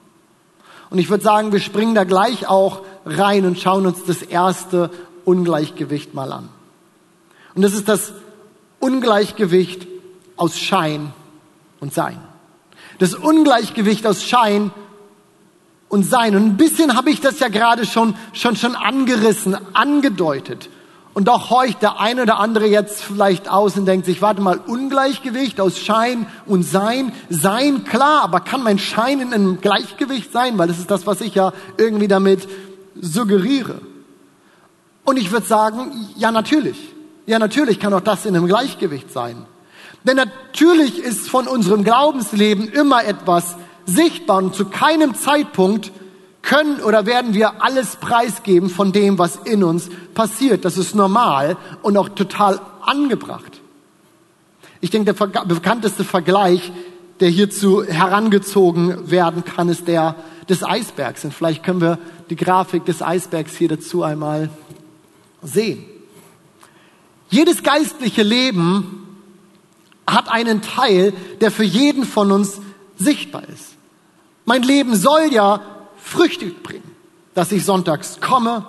Und 0.89 0.99
ich 0.99 1.09
würde 1.09 1.23
sagen, 1.23 1.51
wir 1.51 1.59
springen 1.59 1.95
da 1.95 2.03
gleich 2.03 2.47
auch 2.47 2.81
rein 3.05 3.45
und 3.45 3.59
schauen 3.59 3.87
uns 3.87 4.03
das 4.05 4.21
erste 4.21 4.91
Ungleichgewicht 5.25 6.13
mal 6.13 6.31
an. 6.31 6.49
Und 7.55 7.61
das 7.61 7.73
ist 7.73 7.87
das 7.87 8.13
Ungleichgewicht 8.79 9.87
aus 10.35 10.57
Schein 10.59 11.13
und 11.79 11.93
Sein. 11.93 12.19
Das 12.99 13.15
Ungleichgewicht 13.15 14.05
aus 14.05 14.23
Schein 14.23 14.71
und 15.93 16.01
Sein. 16.01 16.35
Und 16.35 16.43
ein 16.43 16.57
bisschen 16.57 16.97
habe 16.97 17.11
ich 17.11 17.21
das 17.21 17.39
ja 17.39 17.49
gerade 17.49 17.85
schon, 17.85 18.15
schon, 18.33 18.55
schon 18.55 18.75
angerissen, 18.75 19.55
angedeutet. 19.73 20.67
Und 21.13 21.27
doch 21.27 21.51
horcht 21.51 21.83
der 21.83 21.99
eine 21.99 22.23
oder 22.23 22.39
andere 22.39 22.65
jetzt 22.65 23.03
vielleicht 23.03 23.47
aus 23.47 23.77
und 23.77 23.85
denkt 23.85 24.07
sich, 24.07 24.19
warte 24.19 24.41
mal, 24.41 24.57
Ungleichgewicht 24.57 25.61
aus 25.61 25.77
Schein 25.77 26.25
und 26.47 26.63
Sein. 26.63 27.11
Sein, 27.29 27.83
klar, 27.83 28.23
aber 28.23 28.39
kann 28.39 28.63
mein 28.63 28.79
Schein 28.79 29.19
in 29.19 29.35
einem 29.35 29.61
Gleichgewicht 29.61 30.31
sein? 30.31 30.57
Weil 30.57 30.67
das 30.67 30.79
ist 30.79 30.89
das, 30.89 31.05
was 31.05 31.21
ich 31.21 31.35
ja 31.35 31.53
irgendwie 31.77 32.07
damit 32.07 32.47
suggeriere. 32.99 33.79
Und 35.05 35.17
ich 35.17 35.31
würde 35.31 35.45
sagen, 35.45 35.91
ja 36.17 36.31
natürlich. 36.31 36.77
Ja 37.27 37.37
natürlich 37.37 37.79
kann 37.79 37.93
auch 37.93 38.01
das 38.01 38.25
in 38.25 38.35
einem 38.35 38.47
Gleichgewicht 38.47 39.13
sein. 39.13 39.45
Denn 40.05 40.17
natürlich 40.17 40.97
ist 40.97 41.29
von 41.29 41.47
unserem 41.47 41.83
Glaubensleben 41.83 42.67
immer 42.69 43.05
etwas 43.05 43.57
sichtbar 43.85 44.37
und 44.37 44.55
zu 44.55 44.65
keinem 44.65 45.15
Zeitpunkt 45.15 45.91
können 46.41 46.81
oder 46.81 47.05
werden 47.05 47.33
wir 47.33 47.63
alles 47.63 47.95
preisgeben 47.95 48.69
von 48.69 48.91
dem, 48.91 49.17
was 49.17 49.37
in 49.37 49.63
uns 49.63 49.89
passiert. 50.13 50.65
Das 50.65 50.77
ist 50.77 50.93
normal 50.93 51.57
und 51.81 51.97
auch 51.97 52.09
total 52.09 52.59
angebracht. 52.81 53.61
Ich 54.81 54.89
denke, 54.89 55.13
der 55.13 55.45
bekannteste 55.45 56.03
Vergleich, 56.03 56.71
der 57.21 57.29
hierzu 57.29 57.83
herangezogen 57.83 59.09
werden 59.09 59.45
kann, 59.45 59.69
ist 59.69 59.87
der 59.87 60.15
des 60.49 60.63
Eisbergs. 60.63 61.23
Und 61.23 61.33
vielleicht 61.33 61.63
können 61.63 61.81
wir 61.81 61.99
die 62.29 62.35
Grafik 62.35 62.85
des 62.85 63.01
Eisbergs 63.01 63.55
hier 63.55 63.69
dazu 63.69 64.03
einmal 64.03 64.49
sehen. 65.41 65.85
Jedes 67.29 67.63
geistliche 67.63 68.23
Leben 68.23 69.07
hat 70.05 70.29
einen 70.29 70.61
Teil, 70.61 71.13
der 71.41 71.51
für 71.51 71.63
jeden 71.63 72.05
von 72.05 72.31
uns 72.31 72.59
sichtbar 72.97 73.43
ist. 73.47 73.72
Mein 74.45 74.63
Leben 74.63 74.95
soll 74.95 75.31
ja 75.31 75.61
Früchte 75.97 76.47
bringen, 76.47 76.91
dass 77.33 77.51
ich 77.51 77.65
sonntags 77.65 78.19
komme, 78.19 78.65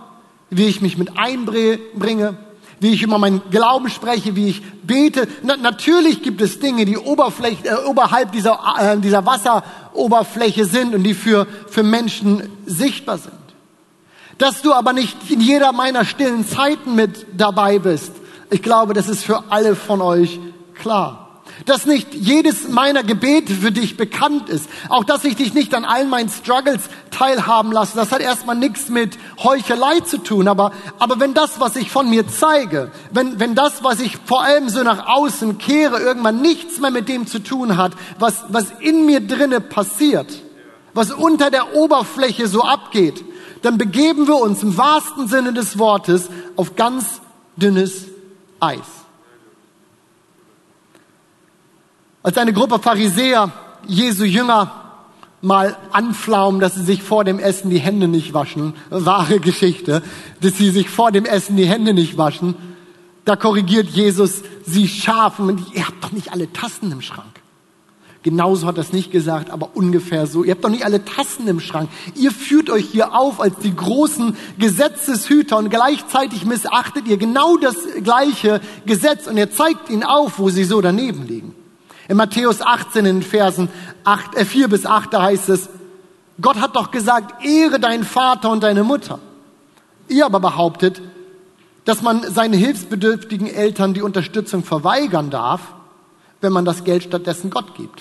wie 0.50 0.66
ich 0.66 0.80
mich 0.80 0.96
mit 0.98 1.18
einbringe, 1.18 2.36
wie 2.80 2.92
ich 2.92 3.02
über 3.02 3.18
meinen 3.18 3.42
Glauben 3.50 3.88
spreche, 3.88 4.36
wie 4.36 4.48
ich 4.48 4.62
bete. 4.82 5.26
Na, 5.42 5.56
natürlich 5.56 6.22
gibt 6.22 6.40
es 6.40 6.60
Dinge, 6.60 6.84
die 6.84 6.94
äh, 6.94 7.74
oberhalb 7.86 8.32
dieser, 8.32 8.60
äh, 8.78 8.98
dieser 8.98 9.24
Wasseroberfläche 9.26 10.64
sind 10.64 10.94
und 10.94 11.02
die 11.02 11.14
für, 11.14 11.46
für 11.68 11.82
Menschen 11.82 12.50
sichtbar 12.66 13.18
sind. 13.18 13.34
Dass 14.38 14.62
du 14.62 14.72
aber 14.72 14.92
nicht 14.92 15.30
in 15.30 15.40
jeder 15.40 15.72
meiner 15.72 16.04
stillen 16.04 16.46
Zeiten 16.46 16.94
mit 16.94 17.26
dabei 17.36 17.78
bist, 17.78 18.12
ich 18.50 18.62
glaube, 18.62 18.92
das 18.92 19.08
ist 19.08 19.24
für 19.24 19.44
alle 19.50 19.74
von 19.74 20.00
euch 20.00 20.38
klar 20.74 21.23
dass 21.66 21.86
nicht 21.86 22.14
jedes 22.14 22.68
meiner 22.68 23.02
Gebete 23.02 23.54
für 23.54 23.72
dich 23.72 23.96
bekannt 23.96 24.48
ist, 24.48 24.68
auch 24.88 25.04
dass 25.04 25.24
ich 25.24 25.36
dich 25.36 25.54
nicht 25.54 25.74
an 25.74 25.84
all 25.84 26.04
meinen 26.06 26.28
Struggles 26.28 26.82
teilhaben 27.10 27.72
lasse, 27.72 27.96
das 27.96 28.12
hat 28.12 28.20
erstmal 28.20 28.56
nichts 28.56 28.88
mit 28.88 29.18
Heuchelei 29.42 30.00
zu 30.00 30.18
tun, 30.18 30.48
aber, 30.48 30.72
aber 30.98 31.20
wenn 31.20 31.34
das, 31.34 31.60
was 31.60 31.76
ich 31.76 31.90
von 31.90 32.10
mir 32.10 32.28
zeige, 32.28 32.90
wenn, 33.10 33.40
wenn 33.40 33.54
das, 33.54 33.82
was 33.82 34.00
ich 34.00 34.18
vor 34.24 34.42
allem 34.42 34.68
so 34.68 34.82
nach 34.82 35.06
außen 35.06 35.58
kehre, 35.58 36.00
irgendwann 36.00 36.42
nichts 36.42 36.80
mehr 36.80 36.90
mit 36.90 37.08
dem 37.08 37.26
zu 37.26 37.38
tun 37.38 37.76
hat, 37.76 37.92
was, 38.18 38.44
was 38.48 38.66
in 38.80 39.06
mir 39.06 39.20
drinne 39.20 39.60
passiert, 39.60 40.42
was 40.92 41.12
unter 41.12 41.50
der 41.50 41.74
Oberfläche 41.74 42.46
so 42.46 42.62
abgeht, 42.62 43.24
dann 43.62 43.78
begeben 43.78 44.28
wir 44.28 44.36
uns 44.36 44.62
im 44.62 44.76
wahrsten 44.76 45.26
Sinne 45.26 45.54
des 45.54 45.78
Wortes 45.78 46.28
auf 46.56 46.76
ganz 46.76 47.22
dünnes 47.56 48.04
Eis. 48.60 49.03
Als 52.24 52.38
eine 52.38 52.54
Gruppe 52.54 52.78
Pharisäer 52.78 53.52
Jesu 53.86 54.24
Jünger 54.24 54.72
mal 55.42 55.76
anflaumen, 55.92 56.58
dass 56.58 56.74
sie 56.74 56.82
sich 56.82 57.02
vor 57.02 57.22
dem 57.22 57.38
Essen 57.38 57.68
die 57.68 57.78
Hände 57.78 58.08
nicht 58.08 58.32
waschen, 58.32 58.72
wahre 58.88 59.40
Geschichte, 59.40 60.02
dass 60.40 60.56
sie 60.56 60.70
sich 60.70 60.88
vor 60.88 61.12
dem 61.12 61.26
Essen 61.26 61.56
die 61.56 61.66
Hände 61.66 61.92
nicht 61.92 62.16
waschen, 62.16 62.54
da 63.26 63.36
korrigiert 63.36 63.90
Jesus 63.90 64.40
sie 64.64 64.88
scharf 64.88 65.38
und 65.38 65.74
ihr 65.74 65.86
habt 65.86 66.02
doch 66.02 66.12
nicht 66.12 66.32
alle 66.32 66.50
Tassen 66.50 66.90
im 66.92 67.02
Schrank. 67.02 67.42
Genauso 68.22 68.66
hat 68.66 68.78
er 68.78 68.84
es 68.84 68.94
nicht 68.94 69.10
gesagt, 69.10 69.50
aber 69.50 69.76
ungefähr 69.76 70.26
so. 70.26 70.44
Ihr 70.44 70.52
habt 70.52 70.64
doch 70.64 70.70
nicht 70.70 70.86
alle 70.86 71.04
Tassen 71.04 71.46
im 71.46 71.60
Schrank. 71.60 71.90
Ihr 72.14 72.30
führt 72.30 72.70
euch 72.70 72.86
hier 72.86 73.14
auf 73.14 73.38
als 73.38 73.56
die 73.58 73.76
großen 73.76 74.34
Gesetzeshüter 74.58 75.58
und 75.58 75.68
gleichzeitig 75.68 76.46
missachtet 76.46 77.06
ihr 77.06 77.18
genau 77.18 77.58
das 77.58 77.76
gleiche 78.02 78.62
Gesetz 78.86 79.26
und 79.26 79.36
ihr 79.36 79.50
zeigt 79.50 79.90
ihnen 79.90 80.04
auf, 80.04 80.38
wo 80.38 80.48
sie 80.48 80.64
so 80.64 80.80
daneben 80.80 81.26
liegen. 81.26 81.54
In 82.08 82.16
Matthäus 82.16 82.60
18 82.60 83.06
in 83.06 83.22
Versen 83.22 83.68
8, 84.04 84.36
äh 84.36 84.44
4 84.44 84.68
bis 84.68 84.86
8, 84.86 85.12
da 85.12 85.22
heißt 85.22 85.48
es, 85.48 85.68
Gott 86.40 86.60
hat 86.60 86.76
doch 86.76 86.90
gesagt, 86.90 87.44
ehre 87.44 87.78
deinen 87.78 88.04
Vater 88.04 88.50
und 88.50 88.62
deine 88.62 88.84
Mutter. 88.84 89.20
Ihr 90.08 90.26
aber 90.26 90.40
behauptet, 90.40 91.00
dass 91.84 92.02
man 92.02 92.22
seinen 92.22 92.54
hilfsbedürftigen 92.54 93.46
Eltern 93.46 93.94
die 93.94 94.02
Unterstützung 94.02 94.64
verweigern 94.64 95.30
darf, 95.30 95.60
wenn 96.40 96.52
man 96.52 96.64
das 96.64 96.84
Geld 96.84 97.04
stattdessen 97.04 97.50
Gott 97.50 97.74
gibt. 97.74 98.00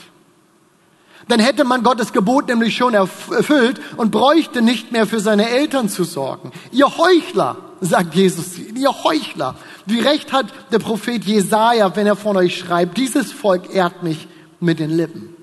Dann 1.28 1.40
hätte 1.40 1.64
man 1.64 1.84
Gottes 1.84 2.12
Gebot 2.12 2.48
nämlich 2.48 2.76
schon 2.76 2.94
erfüllt 2.94 3.80
und 3.96 4.12
bräuchte 4.12 4.62
nicht 4.62 4.92
mehr 4.92 5.08
für 5.08 5.20
seine 5.20 5.50
Eltern 5.50 5.88
zu 5.88 6.04
sorgen. 6.04 6.52
Ihr 6.72 6.98
Heuchler, 6.98 7.56
sagt 7.86 8.16
Jesus, 8.16 8.58
ihr 8.58 9.04
Heuchler. 9.04 9.56
Wie 9.86 10.00
recht 10.00 10.32
hat 10.32 10.48
der 10.72 10.80
Prophet 10.80 11.24
Jesaja, 11.24 11.96
wenn 11.96 12.08
er 12.08 12.16
von 12.16 12.38
euch 12.38 12.58
schreibt, 12.58 12.98
dieses 12.98 13.32
Volk 13.32 13.74
ehrt 13.74 14.04
mich 14.04 14.28
mit 14.60 14.80
den 14.80 14.90
Lippen, 14.90 15.36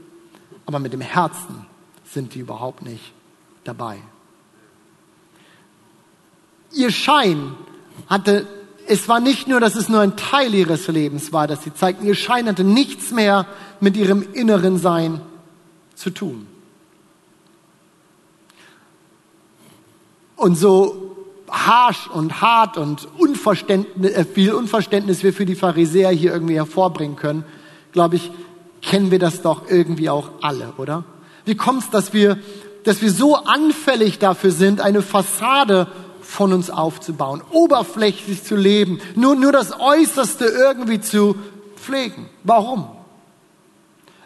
aber 0.67 0.79
mit 0.79 0.93
dem 0.93 1.01
Herzen 1.01 1.67
sind 2.05 2.35
die 2.35 2.41
überhaupt 2.41 2.83
nicht 2.83 3.13
dabei. 3.65 3.99
Ihr 6.73 6.91
Schein 6.91 7.55
hatte, 8.07 8.47
es 8.87 9.09
war 9.09 9.21
nicht 9.21 9.47
nur, 9.47 9.61
dass 9.61 9.77
es 9.77 9.89
nur 9.89 10.01
ein 10.01 10.17
Teil 10.17 10.55
ihres 10.55 10.89
Lebens 10.89 11.33
war, 11.33 11.47
dass 11.47 11.63
sie 11.63 11.75
zeigten, 11.75 12.07
ihr 12.07 12.15
Schein 12.15 12.47
hatte 12.47 12.65
nichts 12.65 13.11
mehr 13.11 13.47
mit 13.81 13.97
ihrem 13.97 14.27
inneren 14.33 14.79
Sein 14.79 15.21
zu 15.95 16.11
tun. 16.11 16.47
Und 20.37 20.57
so 20.57 21.10
harsh 21.51 22.09
und 22.09 22.41
hart 22.41 22.77
und 22.77 23.09
Unverständnis, 23.19 24.13
äh, 24.13 24.25
viel 24.25 24.53
Unverständnis 24.53 25.23
wir 25.23 25.33
für 25.33 25.47
die 25.47 25.55
Pharisäer 25.55 26.11
hier 26.11 26.33
irgendwie 26.33 26.55
hervorbringen 26.55 27.17
können, 27.17 27.45
glaube 27.93 28.17
ich, 28.17 28.31
kennen 28.83 29.11
wir 29.11 29.19
das 29.19 29.43
doch 29.43 29.69
irgendwie 29.69 30.11
auch 30.11 30.31
alle, 30.41 30.73
oder? 30.79 31.05
Wie 31.45 31.55
kommt 31.55 31.83
es, 31.83 31.91
dass 31.91 32.13
wir, 32.13 32.39
dass 32.85 33.03
wir 33.03 33.11
so 33.11 33.37
anfällig 33.37 34.19
dafür 34.19 34.51
sind, 34.51 34.81
eine 34.81 35.03
Fassade 35.03 35.89
von 36.21 36.53
uns 36.53 36.71
aufzubauen, 36.71 37.43
oberflächlich 37.51 38.45
zu 38.45 38.57
leben, 38.57 39.01
nur, 39.17 39.35
nur 39.35 39.53
das 39.53 39.79
Äußerste 39.79 40.45
irgendwie 40.45 41.01
zu 41.01 41.37
pflegen? 41.77 42.29
Warum? 42.45 42.89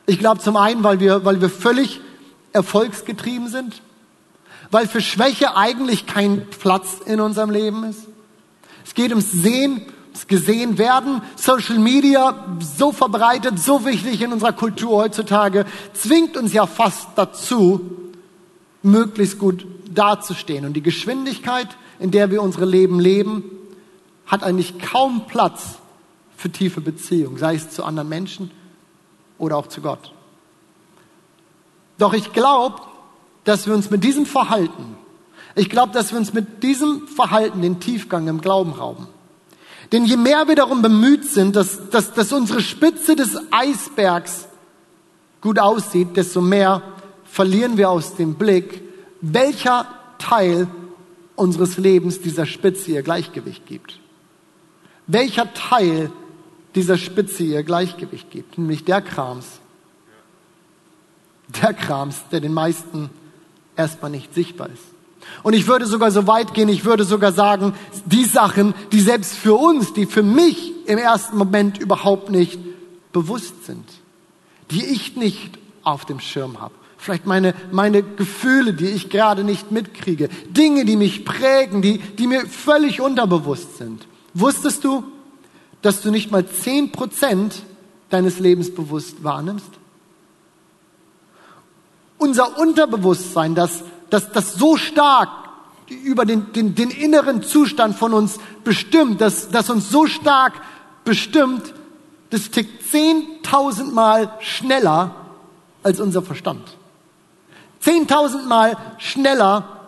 Ich 0.07 0.19
glaube 0.19 0.41
zum 0.41 0.57
einen, 0.57 0.85
weil 0.85 1.01
wir, 1.01 1.25
weil 1.25 1.41
wir 1.41 1.49
völlig 1.49 2.01
erfolgsgetrieben 2.53 3.49
sind, 3.49 3.81
weil 4.71 4.89
für 4.89 5.01
Schwäche 5.01 5.57
eigentlich 5.57 6.07
kein 6.07 6.47
Platz 6.49 6.99
in 7.05 7.21
unserem 7.21 7.51
Leben 7.51 7.85
ist. 7.85 8.07
Es 8.85 8.95
geht 8.95 9.11
ums 9.11 9.33
Sehen, 9.33 9.83
ums 10.07 10.27
Gesehen 10.27 10.79
werden. 10.79 11.23
Social 11.37 11.79
Media, 11.79 12.57
so 12.61 12.93
verbreitet, 12.93 13.59
so 13.59 13.85
wichtig 13.85 14.23
in 14.23 14.33
unserer 14.33 14.53
Kultur 14.53 14.99
heutzutage, 14.99 15.67
zwingt 15.93 16.37
uns 16.37 16.53
ja 16.53 16.67
fast 16.67 17.09
dazu, 17.17 17.81
möglichst 18.83 19.39
gut 19.39 19.67
dazustehen. 19.91 20.65
Und 20.65 20.75
die 20.75 20.83
Geschwindigkeit, 20.83 21.69
in 21.99 22.11
der 22.11 22.31
wir 22.31 22.43
unsere 22.43 22.65
Leben 22.65 23.01
leben, 23.01 23.45
hat 24.27 24.43
eigentlich 24.43 24.79
kaum 24.79 25.27
Platz 25.27 25.79
für 26.37 26.51
tiefe 26.51 26.81
Beziehungen, 26.81 27.39
sei 27.39 27.55
es 27.55 27.71
zu 27.71 27.85
anderen 27.85 28.09
Menschen 28.09 28.51
oder 29.39 29.57
auch 29.57 29.67
zu 29.67 29.81
Gott. 29.81 30.13
Doch 31.99 32.13
ich 32.13 32.33
glaube, 32.33 32.81
dass 33.45 33.67
wir 33.67 33.75
uns 33.75 33.91
mit 33.91 34.03
diesem 34.03 34.27
Verhalten, 34.27 34.97
ich 35.55 35.71
glaube, 35.71 35.93
dass 35.93 36.11
wir 36.11 36.19
uns 36.19 36.33
mit 36.33 36.63
diesem 36.63 37.07
Verhalten 37.07 37.63
den 37.63 37.79
Tiefgang 37.79 38.27
im 38.27 38.41
Glauben 38.41 38.73
rauben. 38.73 39.07
Denn 39.93 40.05
je 40.05 40.17
mehr 40.17 40.49
wir 40.49 40.57
darum 40.57 40.83
bemüht 40.83 41.25
sind, 41.25 41.55
dass, 41.55 41.91
dass, 41.91 42.13
dass 42.13 42.33
unsere 42.33 42.61
Spitze 42.61 43.15
des 43.15 43.39
Eisbergs 43.51 44.49
gut 45.41 45.59
aussieht, 45.59 46.17
desto 46.17 46.41
mehr 46.41 46.83
verlieren 47.25 47.77
wir 47.77 47.91
aus 47.91 48.17
dem 48.17 48.35
Blick, 48.35 48.83
welcher 49.21 49.87
Teil 50.19 50.67
unseres 51.37 51.77
Lebens 51.77 52.21
dieser 52.21 52.47
Spitze 52.47 52.93
ihr 52.93 53.03
Gleichgewicht 53.03 53.67
gibt. 53.67 53.99
Welcher 55.07 55.53
Teil 55.53 56.11
dieser 56.75 56.97
Spitze 56.97 57.45
ihr 57.45 57.63
Gleichgewicht 57.63 58.31
gibt, 58.31 58.59
nämlich 58.59 58.85
der 58.85 59.03
Krams, 59.03 59.47
der 61.63 61.75
Krams, 61.75 62.23
der 62.33 62.41
den 62.41 62.55
meisten 62.55 63.11
erstmal 63.77 64.11
nicht 64.11 64.35
sichtbar 64.35 64.69
ist. 64.69 64.83
Und 65.43 65.55
ich 65.55 65.67
würde 65.67 65.87
sogar 65.87 66.11
so 66.11 66.27
weit 66.27 66.55
gehen, 66.55 66.69
ich 66.69 66.85
würde 66.85 67.05
sogar 67.05 67.33
sagen, 67.33 67.75
die 68.07 68.25
Sachen, 68.25 68.75
die 68.93 69.01
selbst 69.01 69.35
für 69.35 69.55
uns, 69.55 69.93
die 69.93 70.07
für 70.07 70.23
mich 70.23 70.73
im 70.87 70.99
ersten 70.99 71.37
Moment 71.37 71.79
überhaupt 71.79 72.31
nicht 72.31 72.59
bewusst 73.13 73.65
sind, 73.65 73.85
die 74.71 74.85
ich 74.85 75.17
nicht 75.17 75.59
auf 75.83 76.05
dem 76.05 76.21
Schirm 76.21 76.61
habe. 76.61 76.75
Vielleicht 76.97 77.27
meine, 77.27 77.55
meine 77.71 78.03
Gefühle, 78.03 78.73
die 78.73 78.87
ich 78.87 79.11
gerade 79.11 79.45
nicht 79.45 79.71
mitkriege. 79.71 80.31
Dinge, 80.49 80.87
die 80.87 80.97
mich 80.97 81.27
prägen, 81.27 81.83
die, 81.83 81.99
die 81.99 82.27
mir 82.27 82.47
völlig 82.47 83.03
unterbewusst 83.03 83.77
sind. 83.77 84.07
Wusstest 84.33 84.85
du, 84.85 85.05
dass 85.83 86.01
du 86.01 86.11
nicht 86.11 86.31
mal 86.31 86.47
zehn 86.49 86.93
Prozent 86.93 87.63
deines 88.09 88.39
Lebens 88.39 88.75
bewusst 88.75 89.23
wahrnimmst? 89.23 89.67
Unser 92.25 92.59
Unterbewusstsein, 92.59 93.55
das, 93.55 93.83
das, 94.09 94.33
das 94.33 94.55
so 94.55 94.79
stark 94.79 95.29
über 95.91 96.25
den, 96.25 96.55
den, 96.55 96.75
den 96.75 96.91
inneren 96.91 97.43
Zustand 97.43 97.97
von 97.97 98.15
uns 98.15 98.39
bestimmt, 98.65 99.21
das, 99.21 99.51
das 99.51 99.69
uns 99.69 99.91
so 99.91 100.07
stark 100.07 100.55
bestimmt, 101.05 101.75
das 102.31 102.51
tickt 102.51 102.91
zehntausendmal 102.91 104.33
schneller 104.41 105.15
als 105.83 106.01
unser 106.01 106.23
Verstand. 106.23 106.63
Zehntausendmal 107.81 108.79
schneller 108.97 109.83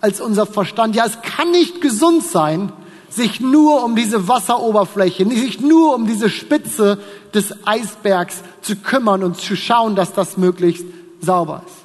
als 0.00 0.20
unser 0.20 0.46
Verstand. 0.46 0.94
Ja, 0.94 1.06
es 1.06 1.20
kann 1.22 1.50
nicht 1.50 1.80
gesund 1.80 2.22
sein, 2.22 2.72
sich 3.08 3.40
nur 3.40 3.82
um 3.82 3.96
diese 3.96 4.28
Wasseroberfläche, 4.28 5.26
sich 5.28 5.60
nur 5.60 5.96
um 5.96 6.06
diese 6.06 6.30
Spitze 6.30 7.02
des 7.34 7.66
Eisbergs 7.66 8.44
zu 8.62 8.76
kümmern 8.76 9.24
und 9.24 9.40
zu 9.40 9.56
schauen, 9.56 9.96
dass 9.96 10.12
das 10.12 10.36
möglichst 10.36 10.84
sauber 11.20 11.64
ist. 11.66 11.79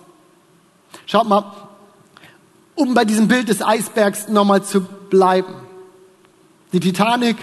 Schaut 1.05 1.27
mal, 1.27 1.51
um 2.75 2.93
bei 2.93 3.05
diesem 3.05 3.27
Bild 3.27 3.49
des 3.49 3.61
Eisbergs 3.61 4.27
nochmal 4.27 4.63
zu 4.63 4.81
bleiben. 4.81 5.53
Die 6.73 6.79
Titanic, 6.79 7.37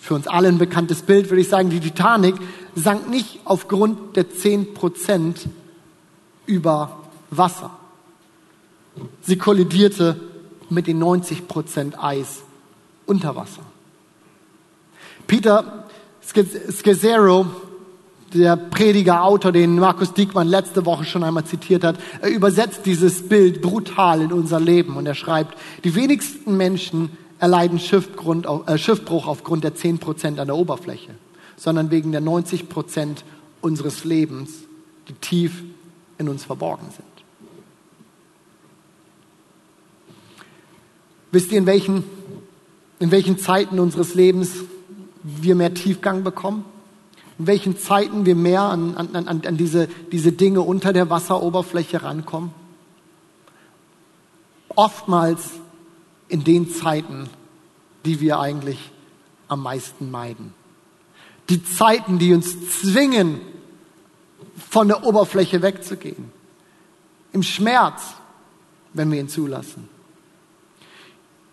für 0.00 0.14
uns 0.14 0.26
alle 0.26 0.48
ein 0.48 0.58
bekanntes 0.58 1.02
Bild, 1.02 1.30
würde 1.30 1.40
ich 1.40 1.48
sagen, 1.48 1.70
die 1.70 1.80
Titanic 1.80 2.34
sank 2.74 3.08
nicht 3.08 3.40
aufgrund 3.44 4.16
der 4.16 4.30
zehn 4.30 4.74
Prozent 4.74 5.48
über 6.46 6.98
Wasser. 7.30 7.70
Sie 9.22 9.38
kollidierte 9.38 10.20
mit 10.68 10.86
den 10.86 10.98
90 10.98 11.48
Prozent 11.48 12.02
Eis 12.02 12.42
unter 13.06 13.36
Wasser. 13.36 13.62
Peter 15.26 15.84
Scazzaro, 16.22 17.46
der 18.34 18.56
Prediger, 18.56 19.24
Autor, 19.24 19.52
den 19.52 19.78
Markus 19.78 20.12
Diekmann 20.12 20.48
letzte 20.48 20.84
Woche 20.84 21.04
schon 21.04 21.24
einmal 21.24 21.44
zitiert 21.44 21.84
hat, 21.84 21.98
er 22.20 22.30
übersetzt 22.30 22.86
dieses 22.86 23.28
Bild 23.28 23.62
brutal 23.62 24.20
in 24.20 24.32
unser 24.32 24.60
Leben 24.60 24.96
und 24.96 25.06
er 25.06 25.14
schreibt, 25.14 25.56
die 25.84 25.94
wenigsten 25.94 26.56
Menschen 26.56 27.10
erleiden 27.38 27.78
äh, 27.78 28.78
Schiffbruch 28.78 29.26
aufgrund 29.26 29.64
der 29.64 29.74
10 29.74 29.98
Prozent 29.98 30.40
an 30.40 30.48
der 30.48 30.56
Oberfläche, 30.56 31.10
sondern 31.56 31.90
wegen 31.90 32.12
der 32.12 32.20
90 32.20 32.68
Prozent 32.68 33.24
unseres 33.60 34.04
Lebens, 34.04 34.50
die 35.08 35.14
tief 35.14 35.62
in 36.18 36.28
uns 36.28 36.44
verborgen 36.44 36.86
sind. 36.90 37.06
Wisst 41.30 41.52
ihr, 41.52 41.58
in 41.58 41.66
welchen 41.66 42.04
in 42.98 43.10
welchen 43.10 43.38
Zeiten 43.38 43.78
unseres 43.78 44.14
Lebens 44.14 44.64
wir 45.22 45.54
mehr 45.54 45.74
Tiefgang 45.74 46.24
bekommen, 46.24 46.64
in 47.38 47.46
welchen 47.46 47.78
Zeiten 47.78 48.26
wir 48.26 48.34
mehr 48.34 48.62
an, 48.62 48.96
an, 48.96 49.14
an, 49.14 49.42
an 49.44 49.56
diese, 49.56 49.88
diese 50.10 50.32
Dinge 50.32 50.60
unter 50.60 50.92
der 50.92 51.08
Wasseroberfläche 51.08 52.02
rankommen. 52.02 52.52
Oftmals 54.74 55.50
in 56.28 56.44
den 56.44 56.70
Zeiten, 56.70 57.30
die 58.04 58.20
wir 58.20 58.40
eigentlich 58.40 58.90
am 59.46 59.62
meisten 59.62 60.10
meiden. 60.10 60.52
Die 61.48 61.64
Zeiten, 61.64 62.18
die 62.18 62.34
uns 62.34 62.80
zwingen, 62.80 63.40
von 64.68 64.88
der 64.88 65.04
Oberfläche 65.04 65.62
wegzugehen. 65.62 66.30
Im 67.32 67.42
Schmerz, 67.42 68.02
wenn 68.92 69.10
wir 69.10 69.20
ihn 69.20 69.28
zulassen. 69.28 69.88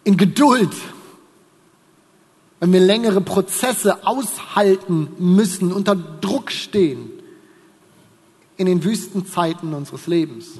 In 0.04 0.18
Geduld, 0.18 0.74
wenn 2.60 2.72
wir 2.72 2.80
längere 2.80 3.22
Prozesse 3.22 4.08
aushalten 4.08 5.10
müssen, 5.20 5.72
unter 5.72 5.96
Druck 5.96 6.52
stehen 6.52 7.12
in 8.58 8.68
den 8.68 8.84
Wüstenzeiten 8.84 9.74
unseres 9.74 10.08
Lebens. 10.08 10.52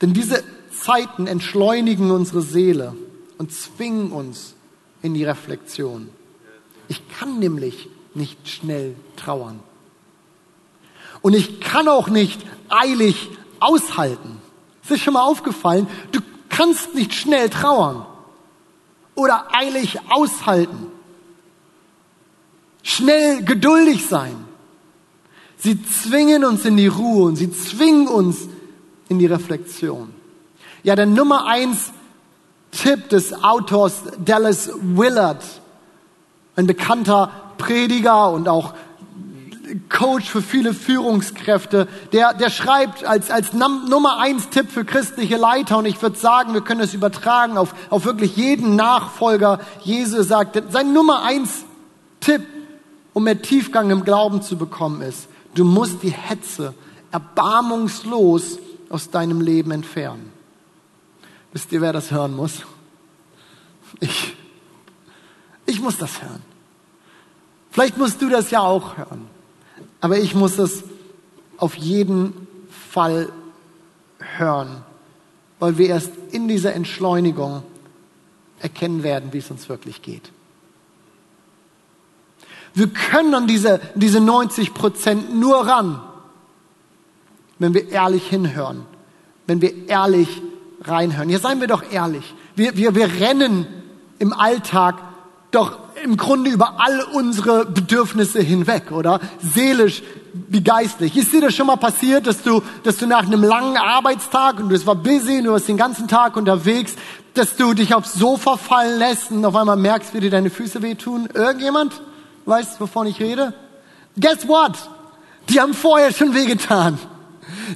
Denn 0.00 0.12
diese 0.12 0.44
Zeiten 0.70 1.26
entschleunigen 1.26 2.10
unsere 2.10 2.42
Seele 2.42 2.94
und 3.38 3.50
zwingen 3.50 4.12
uns 4.12 4.54
in 5.02 5.14
die 5.14 5.24
Reflexion. 5.24 6.10
Ich 6.88 7.08
kann 7.08 7.38
nämlich 7.38 7.88
nicht 8.14 8.48
schnell 8.48 8.94
trauern. 9.16 9.60
Und 11.22 11.34
ich 11.34 11.60
kann 11.60 11.88
auch 11.88 12.08
nicht 12.08 12.44
eilig 12.68 13.30
aushalten. 13.58 14.36
Es 14.84 14.90
ist 14.90 15.00
schon 15.00 15.14
mal 15.14 15.24
aufgefallen, 15.24 15.88
du 16.12 16.20
kannst 16.50 16.94
nicht 16.94 17.14
schnell 17.14 17.48
trauern 17.48 18.06
oder 19.16 19.46
eilig 19.52 19.98
aushalten. 20.08 20.92
Schnell 22.82 23.42
geduldig 23.42 24.06
sein. 24.06 24.36
Sie 25.58 25.82
zwingen 25.84 26.44
uns 26.44 26.64
in 26.64 26.76
die 26.76 26.86
Ruhe 26.86 27.24
und 27.24 27.36
sie 27.36 27.50
zwingen 27.50 28.06
uns 28.06 28.48
in 29.08 29.18
die 29.18 29.26
Reflexion. 29.26 30.14
Ja, 30.84 30.94
der 30.94 31.06
Nummer 31.06 31.46
eins 31.46 31.90
Tipp 32.70 33.08
des 33.08 33.32
Autors 33.42 34.02
Dallas 34.24 34.70
Willard, 34.80 35.42
ein 36.54 36.66
bekannter 36.66 37.32
Prediger 37.58 38.30
und 38.30 38.48
auch 38.48 38.74
Coach 39.88 40.28
für 40.28 40.42
viele 40.42 40.74
Führungskräfte, 40.74 41.88
der, 42.12 42.34
der 42.34 42.50
schreibt 42.50 43.04
als, 43.04 43.30
als 43.30 43.52
Nummer 43.52 44.18
eins 44.18 44.48
Tipp 44.48 44.70
für 44.70 44.84
christliche 44.84 45.36
Leiter, 45.36 45.78
und 45.78 45.86
ich 45.86 46.00
würde 46.02 46.16
sagen, 46.16 46.54
wir 46.54 46.60
können 46.60 46.80
es 46.80 46.94
übertragen 46.94 47.56
auf, 47.58 47.74
auf 47.90 48.04
wirklich 48.04 48.36
jeden 48.36 48.76
Nachfolger 48.76 49.60
Jesu, 49.82 50.22
sagt, 50.22 50.62
sein 50.70 50.92
Nummer 50.92 51.22
eins 51.22 51.64
Tipp, 52.20 52.42
um 53.12 53.24
mehr 53.24 53.40
Tiefgang 53.40 53.90
im 53.90 54.04
Glauben 54.04 54.42
zu 54.42 54.56
bekommen, 54.56 55.02
ist, 55.02 55.28
du 55.54 55.64
musst 55.64 56.02
die 56.02 56.12
Hetze 56.12 56.74
erbarmungslos 57.10 58.58
aus 58.90 59.10
deinem 59.10 59.40
Leben 59.40 59.70
entfernen. 59.70 60.32
Wisst 61.52 61.72
ihr, 61.72 61.80
wer 61.80 61.92
das 61.92 62.10
hören 62.10 62.36
muss? 62.36 62.62
Ich. 64.00 64.34
Ich 65.64 65.80
muss 65.80 65.98
das 65.98 66.22
hören. 66.22 66.42
Vielleicht 67.70 67.98
musst 67.98 68.22
du 68.22 68.28
das 68.28 68.50
ja 68.50 68.60
auch 68.60 68.96
hören. 68.96 69.35
Aber 70.06 70.18
ich 70.18 70.36
muss 70.36 70.56
es 70.60 70.84
auf 71.56 71.74
jeden 71.74 72.46
Fall 72.92 73.28
hören, 74.38 74.84
weil 75.58 75.78
wir 75.78 75.88
erst 75.88 76.12
in 76.30 76.46
dieser 76.46 76.74
Entschleunigung 76.74 77.64
erkennen 78.60 79.02
werden, 79.02 79.32
wie 79.32 79.38
es 79.38 79.50
uns 79.50 79.68
wirklich 79.68 80.02
geht. 80.02 80.30
Wir 82.72 82.86
können 82.86 83.34
an 83.34 83.48
diese, 83.48 83.80
diese 83.96 84.20
90 84.20 84.74
Prozent 84.74 85.34
nur 85.34 85.66
ran, 85.66 86.00
wenn 87.58 87.74
wir 87.74 87.88
ehrlich 87.88 88.28
hinhören, 88.28 88.86
wenn 89.48 89.60
wir 89.60 89.88
ehrlich 89.88 90.40
reinhören. 90.82 91.28
Hier 91.28 91.40
seien 91.40 91.60
wir 91.60 91.66
doch 91.66 91.82
ehrlich. 91.90 92.32
Wir, 92.54 92.76
wir, 92.76 92.94
wir 92.94 93.12
rennen 93.12 93.66
im 94.20 94.32
Alltag 94.32 95.02
doch 95.50 95.80
im 96.02 96.16
Grunde 96.16 96.50
über 96.50 96.80
all 96.80 97.02
unsere 97.12 97.64
Bedürfnisse 97.66 98.40
hinweg, 98.40 98.92
oder? 98.92 99.20
Seelisch 99.40 100.02
wie 100.48 100.62
geistlich. 100.62 101.16
Ist 101.16 101.32
dir 101.32 101.40
das 101.40 101.54
schon 101.54 101.66
mal 101.66 101.76
passiert, 101.76 102.26
dass 102.26 102.42
du, 102.42 102.62
dass 102.82 102.98
du 102.98 103.06
nach 103.06 103.24
einem 103.24 103.42
langen 103.42 103.76
Arbeitstag 103.76 104.58
und 104.60 104.72
es 104.72 104.86
war 104.86 104.94
busy 104.94 105.38
und 105.38 105.44
du 105.44 105.52
warst 105.52 105.68
den 105.68 105.76
ganzen 105.76 106.08
Tag 106.08 106.36
unterwegs, 106.36 106.94
dass 107.34 107.56
du 107.56 107.74
dich 107.74 107.94
aufs 107.94 108.14
Sofa 108.14 108.56
fallen 108.56 108.98
lässt 108.98 109.30
und 109.30 109.44
auf 109.44 109.56
einmal 109.56 109.76
merkst, 109.76 110.14
wie 110.14 110.20
dir 110.20 110.30
deine 110.30 110.50
Füße 110.50 110.82
wehtun? 110.82 111.28
Irgendjemand 111.32 111.92
weiß, 112.44 112.80
wovon 112.80 113.06
ich 113.06 113.20
rede? 113.20 113.54
Guess 114.18 114.48
what? 114.48 114.72
Die 115.48 115.60
haben 115.60 115.74
vorher 115.74 116.12
schon 116.12 116.34
wehgetan. 116.34 116.98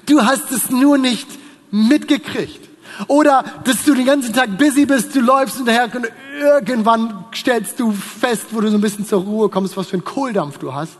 Du 0.07 0.23
hast 0.25 0.51
es 0.51 0.71
nur 0.71 0.99
nicht 0.99 1.29
mitgekriegt. 1.71 2.70
Oder 3.07 3.45
dass 3.65 3.85
du 3.85 3.95
den 3.95 4.07
ganzen 4.07 4.33
Tag 4.33 4.59
busy 4.59 4.87
bist, 4.87 5.15
du 5.15 5.21
läufst 5.21 5.57
hinterher 5.57 5.89
und 5.95 6.07
irgendwann 6.39 7.25
stellst 7.35 7.79
du 7.81 7.93
fest, 7.93 8.47
wo 8.51 8.61
du 8.61 8.71
so 8.71 8.77
ein 8.77 8.81
bisschen 8.81 9.07
zur 9.07 9.23
Ruhe 9.23 9.49
kommst, 9.49 9.77
was 9.77 9.89
für 9.89 9.95
einen 9.95 10.05
Kohldampf 10.05 10.59
du 10.59 10.75
hast. 10.75 10.99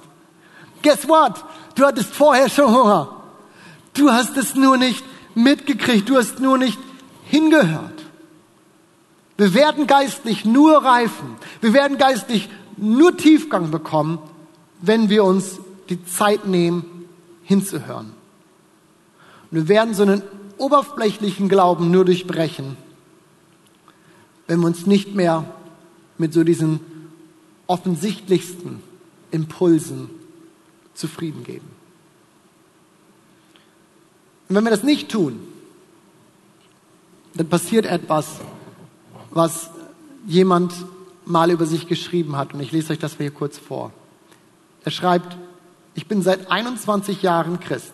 Guess 0.83 1.09
what? 1.09 1.45
Du 1.75 1.85
hattest 1.85 2.15
vorher 2.15 2.49
schon 2.49 2.75
Hunger. 2.75 3.17
Du 3.95 4.11
hast 4.11 4.37
es 4.37 4.55
nur 4.55 4.77
nicht 4.77 5.05
mitgekriegt, 5.35 6.09
du 6.09 6.17
hast 6.17 6.41
nur 6.41 6.59
nicht 6.59 6.79
hingehört. 7.25 8.05
Wir 9.37 9.55
werden 9.55 9.87
geistlich 9.87 10.45
nur 10.45 10.85
reifen. 10.85 11.37
Wir 11.61 11.73
werden 11.73 11.99
geistlich 11.99 12.49
nur 12.77 13.17
Tiefgang 13.17 13.71
bekommen, 13.71 14.19
wenn 14.81 15.09
wir 15.09 15.25
uns 15.25 15.59
die 15.89 16.05
Zeit 16.05 16.47
nehmen, 16.47 17.09
hinzuhören. 17.43 18.13
Und 19.51 19.57
wir 19.57 19.69
werden 19.69 19.95
so 19.95 20.03
einen 20.03 20.23
oberflächlichen 20.61 21.49
Glauben 21.49 21.91
nur 21.91 22.05
durchbrechen, 22.05 22.77
wenn 24.47 24.61
wir 24.61 24.67
uns 24.67 24.87
nicht 24.87 25.15
mehr 25.15 25.45
mit 26.19 26.33
so 26.33 26.45
diesen 26.45 26.81
offensichtlichsten 27.67 28.83
Impulsen 29.31 30.11
zufrieden 30.95 31.45
geben. 31.45 31.69
Und 34.49 34.57
wenn 34.57 34.65
wir 34.65 34.71
das 34.71 34.83
nicht 34.83 35.11
tun, 35.11 35.41
dann 37.35 37.49
passiert 37.49 37.87
etwas, 37.87 38.41
was 39.31 39.71
jemand 40.27 40.75
mal 41.25 41.51
über 41.51 41.65
sich 41.65 41.87
geschrieben 41.87 42.37
hat. 42.37 42.53
Und 42.53 42.61
ich 42.61 42.73
lese 42.73 42.93
euch 42.93 42.99
das 42.99 43.17
hier 43.17 43.31
kurz 43.31 43.57
vor. 43.57 43.93
Er 44.85 44.91
schreibt, 44.91 45.37
ich 45.95 46.07
bin 46.07 46.23
seit 46.23 46.51
21 46.51 47.23
Jahren 47.23 47.61
Christ. 47.61 47.93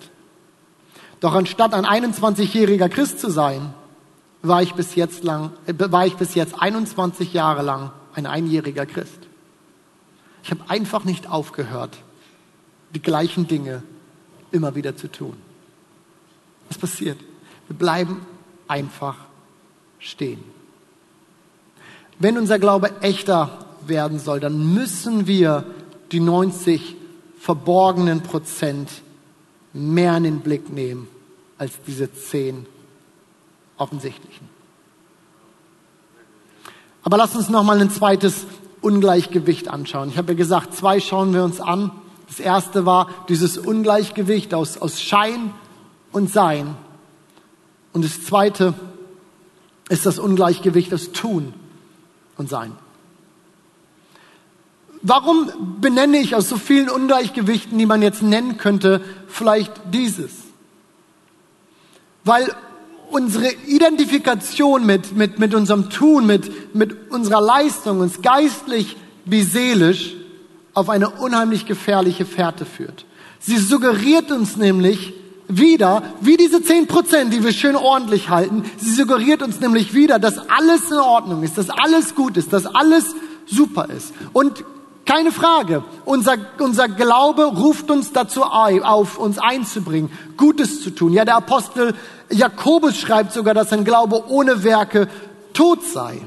Doch 1.21 1.35
anstatt 1.35 1.75
ein 1.75 1.85
21-jähriger 1.85 2.89
Christ 2.89 3.21
zu 3.21 3.31
sein, 3.31 3.75
war 4.43 4.63
ich 4.63 4.75
bis 4.75 4.95
jetzt 4.95 5.25
lang, 5.25 5.53
äh, 5.67 5.75
war 5.79 6.07
ich 6.07 6.17
bis 6.17 6.35
jetzt 6.35 6.61
21 6.61 7.33
Jahre 7.33 7.63
lang 7.63 7.91
ein 8.15 8.27
einjähriger 8.27 8.87
Christ. 8.87 9.19
Ich 10.43 10.51
habe 10.51 10.63
einfach 10.69 11.05
nicht 11.05 11.29
aufgehört, 11.29 11.99
die 12.95 13.03
gleichen 13.03 13.49
Dinge 13.49 13.83
immer 14.53 14.75
wieder 14.75 14.97
zu 14.97 15.11
tun. 15.11 15.37
Was 16.69 16.79
passiert? 16.79 17.19
Wir 17.69 17.77
bleiben 17.77 18.25
einfach 18.69 19.17
stehen. 19.99 20.43
Wenn 22.19 22.39
unser 22.39 22.59
Glaube 22.59 23.03
echter 23.03 23.67
werden 23.87 24.19
soll, 24.19 24.41
dann 24.41 24.73
müssen 24.75 25.27
wir 25.27 25.65
die 26.13 26.21
90 26.21 26.97
verborgenen 27.39 28.23
Prozent 28.23 28.89
mehr 29.77 30.17
in 30.17 30.25
den 30.25 30.41
Blick 30.41 30.73
nehmen 30.73 31.09
als 31.59 31.73
diese 31.87 32.13
10 32.13 32.67
offensichtlichen. 33.77 34.49
Aber 37.03 37.17
lass 37.17 37.37
uns 37.37 37.49
noch 37.49 37.63
mal 37.63 37.81
ein 37.81 37.91
zweites 37.91 38.47
Ungleichgewicht 38.81 39.69
anschauen. 39.69 40.09
Ich 40.09 40.19
habe 40.19 40.33
ja 40.33 40.37
gesagt, 40.37 40.75
zwei 40.75 40.99
schauen 41.01 41.33
wir 41.33 41.45
uns 41.45 41.61
an. 41.61 41.91
Das 42.27 42.41
erste 42.41 42.87
war 42.87 43.09
dieses 43.29 43.59
Ungleichgewicht 43.59 44.55
aus, 44.55 44.79
aus 44.79 45.01
Schein 45.01 45.53
und 46.13 46.33
Sein. 46.33 46.77
Und 47.93 48.05
das 48.05 48.25
zweite 48.25 48.75
ist 49.89 50.05
das 50.05 50.19
Ungleichgewicht 50.19 50.93
aus 50.93 51.13
Tun 51.13 51.55
und 52.37 52.49
Sein. 52.49 52.73
Warum 55.09 55.79
benenne 55.81 56.19
ich 56.19 56.35
aus 56.35 56.49
so 56.49 56.57
vielen 56.57 56.91
Ungleichgewichten, 56.91 57.79
die 57.79 57.87
man 57.87 58.03
jetzt 58.03 58.25
nennen 58.25 58.59
könnte, 58.59 59.01
vielleicht 59.29 59.73
dieses? 59.93 60.33
Weil 62.25 62.53
unsere 63.13 63.53
Identifikation 63.69 64.85
mit, 64.85 65.17
mit, 65.17 65.39
mit 65.39 65.55
unserem 65.55 65.91
Tun, 65.91 66.27
mit, 66.27 66.75
mit 66.75 67.13
unserer 67.13 67.41
Leistung 67.41 68.01
uns 68.01 68.21
geistlich 68.21 68.97
wie 69.25 69.45
seelisch 69.45 70.17
auf 70.75 70.91
eine 70.91 71.09
unheimlich 71.11 71.67
gefährliche 71.67 72.27
Fährte 72.27 72.65
führt. 72.65 73.07
Sie 73.39 73.59
suggeriert 73.59 74.33
uns 74.33 74.57
nämlich 74.57 75.15
wieder, 75.47 76.03
wie 76.21 76.37
diese 76.37 76.65
zehn 76.65 76.89
Prozent, 76.89 77.33
die 77.33 77.45
wir 77.45 77.53
schön 77.53 77.77
ordentlich 77.77 78.29
halten, 78.29 78.65
sie 78.77 78.91
suggeriert 78.91 79.41
uns 79.41 79.61
nämlich 79.61 79.95
wieder, 79.95 80.19
dass 80.19 80.39
alles 80.51 80.91
in 80.91 80.99
Ordnung 80.99 81.45
ist, 81.45 81.59
dass 81.59 81.71
alles 81.71 82.17
gut 82.17 82.37
ist, 82.37 82.53
dass 82.53 82.67
alles 82.67 83.15
super 83.47 83.89
ist. 83.89 84.13
Und 84.33 84.65
keine 85.07 85.31
Frage. 85.31 85.85
Unser, 86.05 86.37
unser 86.59 86.89
Glaube 86.89 87.45
ruft 87.45 87.91
uns 87.91 88.13
dazu 88.13 88.43
auf, 88.43 89.19
uns 89.19 89.39
einzubringen, 89.39 90.11
Gutes 90.37 90.83
zu 90.83 90.91
tun. 90.91 91.13
Ja, 91.13 91.25
der 91.25 91.37
Apostel 91.37 91.95
Jakobus 92.29 92.99
schreibt 92.99 93.33
sogar, 93.33 93.55
dass 93.55 93.73
ein 93.73 93.85
Glaube 93.85 94.29
ohne 94.29 94.65
Werke 94.65 95.09
tot 95.55 95.85
sei. 95.85 96.21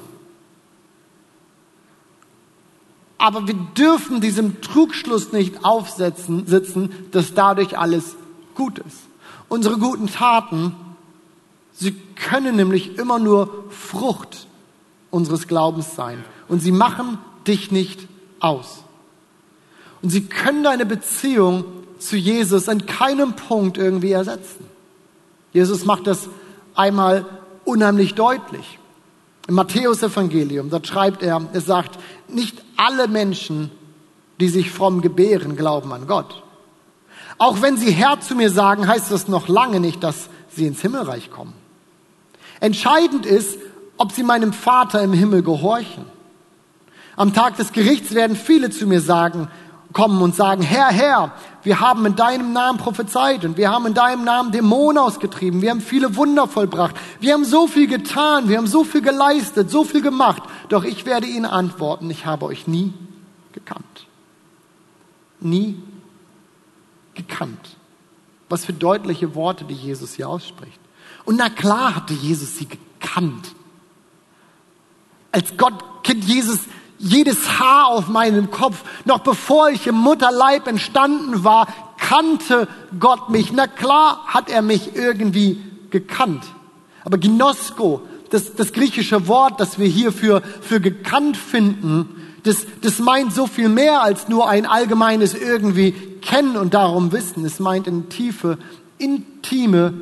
Aber 3.18 3.48
wir 3.48 3.56
dürfen 3.78 4.22
diesem 4.22 4.62
Trugschluss 4.62 5.34
nicht 5.34 5.66
aufsetzen, 5.66 6.48
sitzen, 6.48 7.08
dass 7.12 7.34
dadurch 7.34 7.78
alles 7.78 8.16
gut 8.56 8.80
ist. 8.80 8.98
Unsere 9.50 9.78
guten 9.78 10.08
Taten, 10.08 10.74
sie 11.74 11.92
können 12.16 12.56
nämlich 12.56 12.98
immer 12.98 13.20
nur 13.20 13.66
Frucht 13.70 14.48
unseres 15.12 15.48
Glaubens 15.48 15.96
sein. 15.96 16.24
Und 16.48 16.62
sie 16.62 16.72
machen 16.72 17.18
dich 17.46 17.72
nicht 17.72 18.08
aus. 18.40 18.84
Und 20.02 20.10
sie 20.10 20.26
können 20.26 20.64
deine 20.64 20.86
Beziehung 20.86 21.66
zu 22.00 22.16
Jesus 22.16 22.70
an 22.70 22.86
keinem 22.86 23.34
Punkt 23.34 23.78
irgendwie 23.78 24.12
ersetzen. 24.12 24.66
Jesus 25.52 25.86
macht 25.86 26.08
das 26.08 26.30
einmal 26.76 27.26
unheimlich 27.66 28.16
deutlich. 28.16 28.80
Im 29.48 29.56
Matthäus-Evangelium, 29.56 30.70
dort 30.70 30.88
schreibt 30.88 31.24
er, 31.24 31.42
er 31.52 31.62
sagt, 31.62 32.00
nicht 32.28 32.64
alle 32.78 33.08
Menschen, 33.08 33.72
die 34.40 34.48
sich 34.48 34.72
fromm 34.72 35.02
gebären, 35.02 35.56
glauben 35.56 35.92
an 35.92 36.08
Gott. 36.08 36.44
Auch 37.38 37.62
wenn 37.62 37.78
sie 37.78 37.92
Herr 37.92 38.20
zu 38.20 38.36
mir 38.36 38.52
sagen, 38.52 38.88
heißt 38.88 39.12
das 39.12 39.28
noch 39.28 39.48
lange 39.48 39.80
nicht, 39.80 40.04
dass 40.04 40.30
sie 40.50 40.68
ins 40.68 40.82
Himmelreich 40.82 41.32
kommen. 41.32 41.54
Entscheidend 42.60 43.26
ist, 43.26 43.58
ob 43.98 44.12
sie 44.12 44.24
meinem 44.24 44.54
Vater 44.54 45.02
im 45.02 45.14
Himmel 45.14 45.44
gehorchen. 45.44 46.06
Am 47.20 47.34
Tag 47.34 47.58
des 47.58 47.74
Gerichts 47.74 48.14
werden 48.14 48.38
viele 48.38 48.70
zu 48.70 48.88
mir 48.88 49.02
sagen, 49.02 49.50
kommen 49.92 50.22
und 50.22 50.38
sagen, 50.38 50.62
Herr, 50.62 50.88
Herr, 50.88 51.34
wir 51.64 51.82
haben 51.82 52.06
in 52.06 52.16
deinem 52.16 52.54
Namen 52.54 52.80
prophezeit 52.80 53.44
und 53.44 53.58
wir 53.58 53.70
haben 53.70 53.88
in 53.88 53.94
deinem 53.94 54.24
Namen 54.24 54.54
Dämonen 54.54 54.98
ausgetrieben, 54.98 55.62
wir 55.62 55.72
haben 55.72 55.82
viele 55.82 56.16
Wunder 56.16 56.48
vollbracht, 56.48 56.96
wir 57.20 57.34
haben 57.34 57.44
so 57.44 57.68
viel 57.68 57.88
getan, 57.88 58.48
wir 58.48 58.58
haben 58.58 58.68
so 58.68 58.86
viel 58.86 59.02
geleistet, 59.02 59.70
so 59.70 59.84
viel 59.84 60.02
gemacht, 60.02 60.44
doch 60.70 60.86
ich 60.86 61.06
werde 61.06 61.28
ihnen 61.28 61.44
antworten, 61.44 62.10
ich 62.10 62.26
habe 62.26 62.46
euch 62.46 62.68
nie 62.68 62.94
gekannt. 63.52 63.84
Nie 65.42 65.78
gekannt. 67.16 67.76
Was 68.48 68.64
für 68.64 68.72
deutliche 68.72 69.36
Worte, 69.36 69.66
die 69.66 69.74
Jesus 69.74 70.14
hier 70.14 70.30
ausspricht. 70.30 70.80
Und 71.26 71.36
na 71.36 71.50
klar 71.50 71.98
hatte 71.98 72.14
Jesus 72.14 72.58
sie 72.58 72.70
gekannt. 72.70 73.54
Als 75.34 75.58
Gott 75.58 75.74
kennt 76.04 76.24
Jesus 76.24 76.60
jedes 77.00 77.60
Haar 77.60 77.88
auf 77.88 78.08
meinem 78.08 78.52
Kopf. 78.52 78.84
Noch 79.06 79.20
bevor 79.20 79.70
ich 79.70 79.88
im 79.88 79.96
Mutterleib 79.96 80.68
entstanden 80.68 81.44
war, 81.44 81.68
kannte 81.98 82.68
Gott 83.00 83.30
mich. 83.30 83.52
Na 83.52 83.68
klar 83.68 84.26
hat 84.28 84.50
er 84.50 84.62
mich 84.62 84.96
irgendwie 84.96 85.64
gekannt. 85.90 86.44
Aber 87.04 87.18
Gnosko, 87.18 88.02
das, 88.30 88.56
das 88.56 88.74
griechische 88.74 89.28
Wort, 89.28 89.60
das 89.60 89.80
wir 89.80 89.88
hier 89.88 90.12
für, 90.12 90.42
für 90.62 90.80
gekannt 90.80 91.38
finden, 91.38 92.16
das, 92.44 92.66
das 92.82 93.00
meint 93.00 93.34
so 93.34 93.48
viel 93.48 93.70
mehr 93.70 94.02
als 94.02 94.30
nur 94.30 94.48
ein 94.48 94.66
allgemeines 94.66 95.34
irgendwie 95.34 95.92
kennen 96.22 96.56
und 96.58 96.74
darum 96.74 97.12
wissen. 97.12 97.46
Es 97.46 97.60
meint 97.60 97.88
eine 97.88 98.08
tiefe, 98.10 98.58
intime 98.98 99.94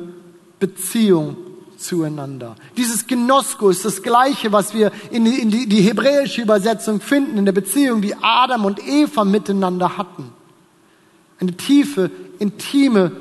Beziehung 0.58 1.36
zueinander. 1.78 2.56
Dieses 2.76 3.06
Genosko 3.06 3.70
ist 3.70 3.84
das 3.84 4.02
Gleiche, 4.02 4.52
was 4.52 4.74
wir 4.74 4.92
in 5.10 5.24
die, 5.24 5.40
in 5.40 5.50
die, 5.50 5.68
die 5.68 5.80
hebräische 5.80 6.42
Übersetzung 6.42 7.00
finden, 7.00 7.38
in 7.38 7.44
der 7.44 7.52
Beziehung, 7.52 8.02
die 8.02 8.14
Adam 8.20 8.64
und 8.64 8.86
Eva 8.86 9.24
miteinander 9.24 9.96
hatten. 9.96 10.32
Eine 11.40 11.56
tiefe, 11.56 12.10
intime 12.38 13.12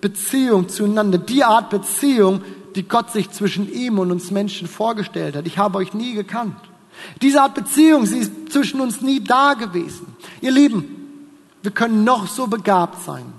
Beziehung 0.00 0.68
zueinander. 0.68 1.18
Die 1.18 1.44
Art 1.44 1.70
Beziehung, 1.70 2.42
die 2.74 2.88
Gott 2.88 3.10
sich 3.10 3.30
zwischen 3.30 3.70
ihm 3.72 3.98
und 3.98 4.10
uns 4.10 4.30
Menschen 4.30 4.68
vorgestellt 4.68 5.36
hat. 5.36 5.46
Ich 5.46 5.58
habe 5.58 5.78
euch 5.78 5.92
nie 5.92 6.14
gekannt. 6.14 6.56
Diese 7.22 7.42
Art 7.42 7.54
Beziehung, 7.54 8.06
sie 8.06 8.18
ist 8.18 8.32
zwischen 8.50 8.80
uns 8.80 9.00
nie 9.02 9.22
da 9.22 9.54
gewesen. 9.54 10.06
Ihr 10.40 10.50
Lieben, 10.50 10.84
wir 11.62 11.70
können 11.70 12.04
noch 12.04 12.26
so 12.26 12.46
begabt 12.46 13.02
sein. 13.04 13.37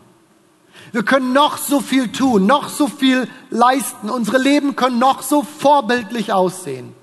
Wir 0.92 1.04
können 1.04 1.34
noch 1.34 1.58
so 1.58 1.80
viel 1.80 2.12
tun, 2.12 2.46
noch 2.46 2.70
so 2.70 2.88
viel 2.88 3.28
leisten. 3.50 4.10
Unsere 4.10 4.38
Leben 4.38 4.76
können 4.76 5.00
noch 5.00 5.22
so 5.22 5.44
vorbildlich 5.44 6.34
aussehen. 6.34 6.94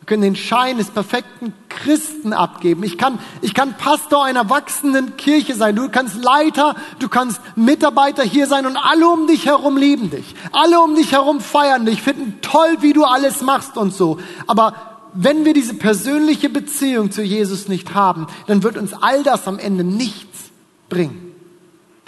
Wir 0.00 0.06
können 0.06 0.22
den 0.22 0.36
Schein 0.36 0.78
des 0.78 0.90
perfekten 0.90 1.52
Christen 1.68 2.32
abgeben. 2.32 2.84
Ich 2.84 2.96
kann, 2.96 3.18
ich 3.42 3.54
kann 3.54 3.76
Pastor 3.76 4.24
einer 4.24 4.48
wachsenden 4.48 5.16
Kirche 5.16 5.56
sein. 5.56 5.74
Du 5.74 5.88
kannst 5.88 6.22
Leiter, 6.22 6.76
du 7.00 7.08
kannst 7.08 7.40
Mitarbeiter 7.56 8.22
hier 8.22 8.46
sein 8.46 8.66
und 8.66 8.76
alle 8.76 9.08
um 9.08 9.26
dich 9.26 9.46
herum 9.46 9.76
lieben 9.76 10.10
dich. 10.10 10.36
Alle 10.52 10.80
um 10.80 10.94
dich 10.94 11.10
herum 11.10 11.40
feiern 11.40 11.86
dich, 11.86 12.02
finden 12.02 12.38
toll, 12.40 12.76
wie 12.80 12.92
du 12.92 13.04
alles 13.04 13.42
machst 13.42 13.76
und 13.76 13.92
so. 13.92 14.18
Aber 14.46 14.74
wenn 15.12 15.44
wir 15.44 15.54
diese 15.54 15.74
persönliche 15.74 16.50
Beziehung 16.50 17.10
zu 17.10 17.22
Jesus 17.22 17.66
nicht 17.66 17.94
haben, 17.94 18.28
dann 18.46 18.62
wird 18.62 18.76
uns 18.76 18.92
all 18.92 19.22
das 19.24 19.48
am 19.48 19.58
Ende 19.58 19.82
nichts 19.82 20.50
bringen. 20.88 21.25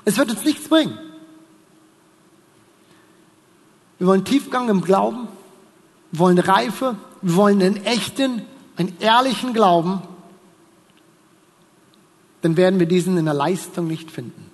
Es 0.08 0.16
wird 0.16 0.30
uns 0.30 0.42
nichts 0.42 0.66
bringen. 0.68 0.98
Wir 3.98 4.06
wollen 4.06 4.24
Tiefgang 4.24 4.70
im 4.70 4.80
Glauben, 4.80 5.28
wir 6.12 6.20
wollen 6.20 6.38
Reife, 6.38 6.96
wir 7.20 7.36
wollen 7.36 7.60
einen 7.60 7.84
echten, 7.84 8.40
einen 8.78 8.96
ehrlichen 9.00 9.52
Glauben, 9.52 10.00
dann 12.40 12.56
werden 12.56 12.80
wir 12.80 12.86
diesen 12.86 13.18
in 13.18 13.26
der 13.26 13.34
Leistung 13.34 13.86
nicht 13.86 14.10
finden. 14.10 14.50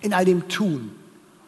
In 0.00 0.12
all 0.12 0.24
dem 0.24 0.48
Tun 0.48 0.90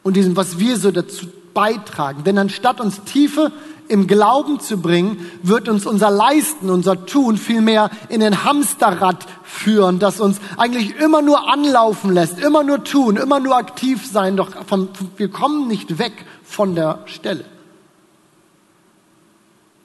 und 0.04 0.14
diesem, 0.14 0.36
was 0.36 0.60
wir 0.60 0.76
so 0.76 0.92
dazu 0.92 1.26
beitragen. 1.52 2.22
Denn 2.22 2.38
anstatt 2.38 2.80
uns 2.80 3.02
Tiefe 3.02 3.50
im 3.88 4.06
Glauben 4.06 4.60
zu 4.60 4.78
bringen, 4.78 5.30
wird 5.42 5.68
uns 5.68 5.86
unser 5.86 6.10
Leisten, 6.10 6.70
unser 6.70 7.06
Tun 7.06 7.36
vielmehr 7.36 7.90
in 8.08 8.20
den 8.20 8.44
Hamsterrad 8.44 9.26
führen, 9.42 9.98
das 9.98 10.20
uns 10.20 10.38
eigentlich 10.56 10.96
immer 10.96 11.22
nur 11.22 11.50
anlaufen 11.50 12.12
lässt, 12.12 12.38
immer 12.40 12.62
nur 12.62 12.84
tun, 12.84 13.16
immer 13.16 13.40
nur 13.40 13.56
aktiv 13.56 14.06
sein, 14.06 14.36
doch 14.36 14.50
vom, 14.66 14.88
wir 15.16 15.28
kommen 15.28 15.68
nicht 15.68 15.98
weg 15.98 16.26
von 16.44 16.74
der 16.74 17.00
Stelle. 17.06 17.44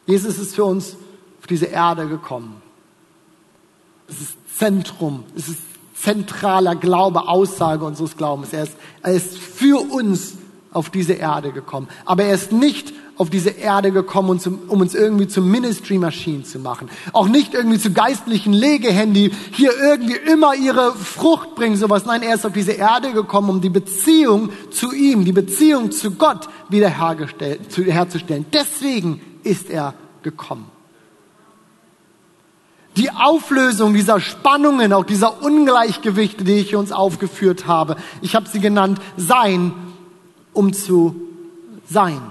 Jesus 0.05 0.39
ist 0.39 0.55
für 0.55 0.65
uns 0.65 0.95
auf 1.39 1.47
diese 1.47 1.65
Erde 1.65 2.07
gekommen. 2.07 2.61
Es 4.07 4.19
ist 4.19 4.57
Zentrum, 4.57 5.23
es 5.35 5.47
ist 5.47 5.61
zentraler 5.95 6.75
Glaube, 6.75 7.27
Aussage 7.27 7.85
unseres 7.85 8.17
Glaubens. 8.17 8.53
Er 8.53 8.63
ist, 8.63 8.75
er 9.03 9.13
ist 9.13 9.37
für 9.37 9.79
uns 9.79 10.33
auf 10.73 10.89
diese 10.89 11.13
Erde 11.13 11.51
gekommen. 11.51 11.87
Aber 12.05 12.23
er 12.23 12.33
ist 12.33 12.51
nicht 12.51 12.93
auf 13.17 13.29
diese 13.29 13.51
Erde 13.51 13.91
gekommen, 13.91 14.39
um 14.67 14.81
uns 14.81 14.95
irgendwie 14.95 15.27
zu 15.27 15.41
Ministry-Maschinen 15.41 16.43
zu 16.43 16.57
machen. 16.59 16.89
Auch 17.13 17.27
nicht 17.27 17.53
irgendwie 17.53 17.77
zu 17.77 17.91
geistlichen 17.91 18.51
Legehänden, 18.53 19.13
die 19.13 19.31
hier 19.51 19.71
irgendwie 19.79 20.15
immer 20.15 20.55
ihre 20.55 20.93
Frucht 20.95 21.53
bringen, 21.53 21.75
sowas. 21.75 22.05
Nein, 22.05 22.23
er 22.23 22.35
ist 22.35 22.45
auf 22.45 22.53
diese 22.53 22.71
Erde 22.71 23.11
gekommen, 23.11 23.49
um 23.49 23.61
die 23.61 23.69
Beziehung 23.69 24.49
zu 24.71 24.91
ihm, 24.91 25.23
die 25.23 25.33
Beziehung 25.33 25.91
zu 25.91 26.11
Gott 26.11 26.49
wiederherzustellen. 26.69 28.45
Deswegen 28.51 29.21
ist 29.43 29.69
er 29.69 29.93
gekommen. 30.23 30.65
Die 32.97 33.11
Auflösung 33.11 33.93
dieser 33.93 34.19
Spannungen, 34.19 34.91
auch 34.93 35.05
dieser 35.05 35.43
Ungleichgewichte, 35.43 36.43
die 36.43 36.55
ich 36.55 36.75
uns 36.75 36.91
aufgeführt 36.91 37.67
habe, 37.67 37.95
ich 38.21 38.35
habe 38.35 38.49
sie 38.49 38.59
genannt, 38.59 38.99
sein, 39.15 39.73
um 40.53 40.73
zu 40.73 41.15
sein. 41.87 42.21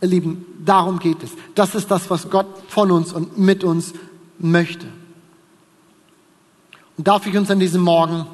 Ihr 0.00 0.08
Lieben, 0.08 0.46
darum 0.64 0.98
geht 0.98 1.22
es. 1.22 1.30
Das 1.54 1.74
ist 1.74 1.90
das, 1.90 2.08
was 2.10 2.30
Gott 2.30 2.46
von 2.68 2.90
uns 2.90 3.12
und 3.12 3.38
mit 3.38 3.64
uns 3.64 3.92
möchte. 4.38 4.86
Und 6.96 7.06
darf 7.08 7.26
ich 7.26 7.36
uns 7.36 7.50
an 7.50 7.60
diesem 7.60 7.82
Morgen, 7.82 8.26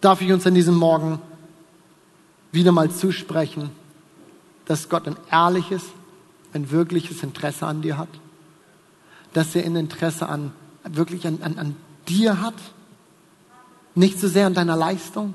darf 0.00 0.20
ich 0.20 0.32
uns 0.32 0.46
an 0.46 0.54
diesem 0.54 0.76
Morgen 0.76 1.20
wieder 2.52 2.72
mal 2.72 2.90
zusprechen, 2.90 3.70
dass 4.66 4.88
Gott 4.88 5.06
ein 5.06 5.16
ehrliches, 5.30 5.82
ein 6.52 6.70
wirkliches 6.70 7.22
Interesse 7.22 7.66
an 7.66 7.82
dir 7.82 7.98
hat? 7.98 8.08
Dass 9.32 9.54
er 9.54 9.64
ein 9.64 9.76
Interesse 9.76 10.28
an, 10.28 10.52
wirklich 10.84 11.26
an, 11.26 11.38
an, 11.42 11.58
an 11.58 11.76
dir 12.08 12.40
hat? 12.40 12.54
Nicht 13.94 14.18
so 14.18 14.28
sehr 14.28 14.46
an 14.46 14.54
deiner 14.54 14.76
Leistung? 14.76 15.34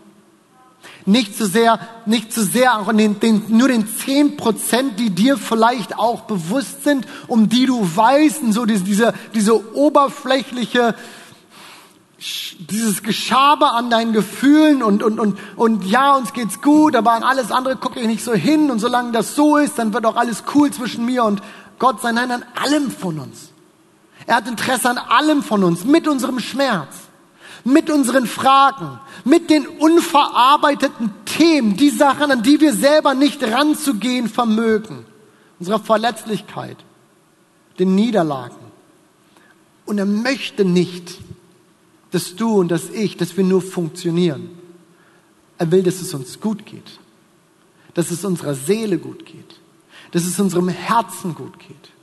Nicht 1.06 1.38
so 1.38 1.46
sehr, 1.46 1.80
nicht 2.06 2.34
so 2.34 2.42
sehr 2.42 2.80
auch 2.80 2.92
den, 2.92 3.20
den, 3.20 3.44
nur 3.50 3.68
den 3.68 3.88
zehn 3.88 4.38
Prozent, 4.38 5.00
die 5.00 5.12
dir 5.12 5.38
vielleicht 5.38 6.00
auch 6.00 6.22
bewusst 6.22 6.84
sind, 6.84 7.06
um 7.28 7.48
die 7.48 7.68
du 7.68 7.80
weißt, 7.96 8.42
und 8.42 8.54
so 8.54 8.66
diese, 8.66 8.84
diese, 8.84 9.14
diese 9.34 9.76
oberflächliche, 9.76 10.96
dieses 12.70 13.04
Geschabe 13.04 13.72
an 13.72 13.90
deinen 13.90 14.14
Gefühlen 14.14 14.82
und, 14.82 15.04
und, 15.04 15.20
und, 15.20 15.38
und 15.56 15.86
ja, 15.86 16.16
uns 16.16 16.34
geht's 16.34 16.62
gut, 16.62 16.96
aber 16.96 17.12
an 17.12 17.24
alles 17.24 17.52
andere 17.52 17.76
gucke 17.76 18.00
ich 18.00 18.08
nicht 18.08 18.24
so 18.24 18.34
hin 18.34 18.72
und 18.72 18.80
solange 18.80 19.12
das 19.12 19.36
so 19.36 19.58
ist, 19.58 19.78
dann 19.78 19.94
wird 19.94 20.06
auch 20.06 20.16
alles 20.16 20.44
cool 20.56 20.72
zwischen 20.72 21.06
mir 21.06 21.24
und 21.24 21.42
Gott 21.78 22.02
sein. 22.02 22.16
Nein, 22.16 22.32
an 22.32 22.46
allem 22.56 22.90
von 22.90 23.20
uns. 23.20 23.52
Er 24.26 24.38
hat 24.38 24.48
Interesse 24.48 24.90
an 24.90 24.98
allem 24.98 25.44
von 25.44 25.64
uns, 25.64 25.84
mit 25.84 26.08
unserem 26.08 26.40
Schmerz 26.40 26.96
mit 27.66 27.90
unseren 27.90 28.28
Fragen, 28.28 29.00
mit 29.26 29.50
den 29.50 29.68
unverarbeiteten 29.68 31.12
Themen, 31.26 31.76
die 31.76 31.90
Sachen, 31.90 32.32
an 32.32 32.44
die 32.44 32.62
wir 32.62 32.74
selber 32.74 33.16
nicht 33.16 33.44
ranzugehen 33.44 34.30
vermögen, 34.30 35.04
unserer 35.60 35.80
Verletzlichkeit, 35.80 36.78
den 37.80 37.96
Niederlagen. 37.96 38.56
Und 39.86 39.98
er 39.98 40.06
möchte 40.06 40.64
nicht, 40.64 41.18
dass 42.12 42.36
du 42.36 42.60
und 42.60 42.70
dass 42.70 42.90
ich, 42.92 43.18
dass 43.18 43.36
wir 43.36 43.44
nur 43.44 43.62
funktionieren. 43.62 44.50
Er 45.58 45.72
will, 45.72 45.84
dass 45.84 46.02
es 46.02 46.14
uns 46.14 46.40
gut 46.40 46.66
geht, 46.66 47.00
dass 47.96 48.12
es 48.12 48.24
unserer 48.24 48.54
Seele 48.54 49.00
gut 49.00 49.26
geht, 49.26 49.60
dass 50.12 50.26
es 50.26 50.40
unserem 50.40 50.70
Herzen 50.70 51.34
gut 51.34 51.60
geht 51.60 51.96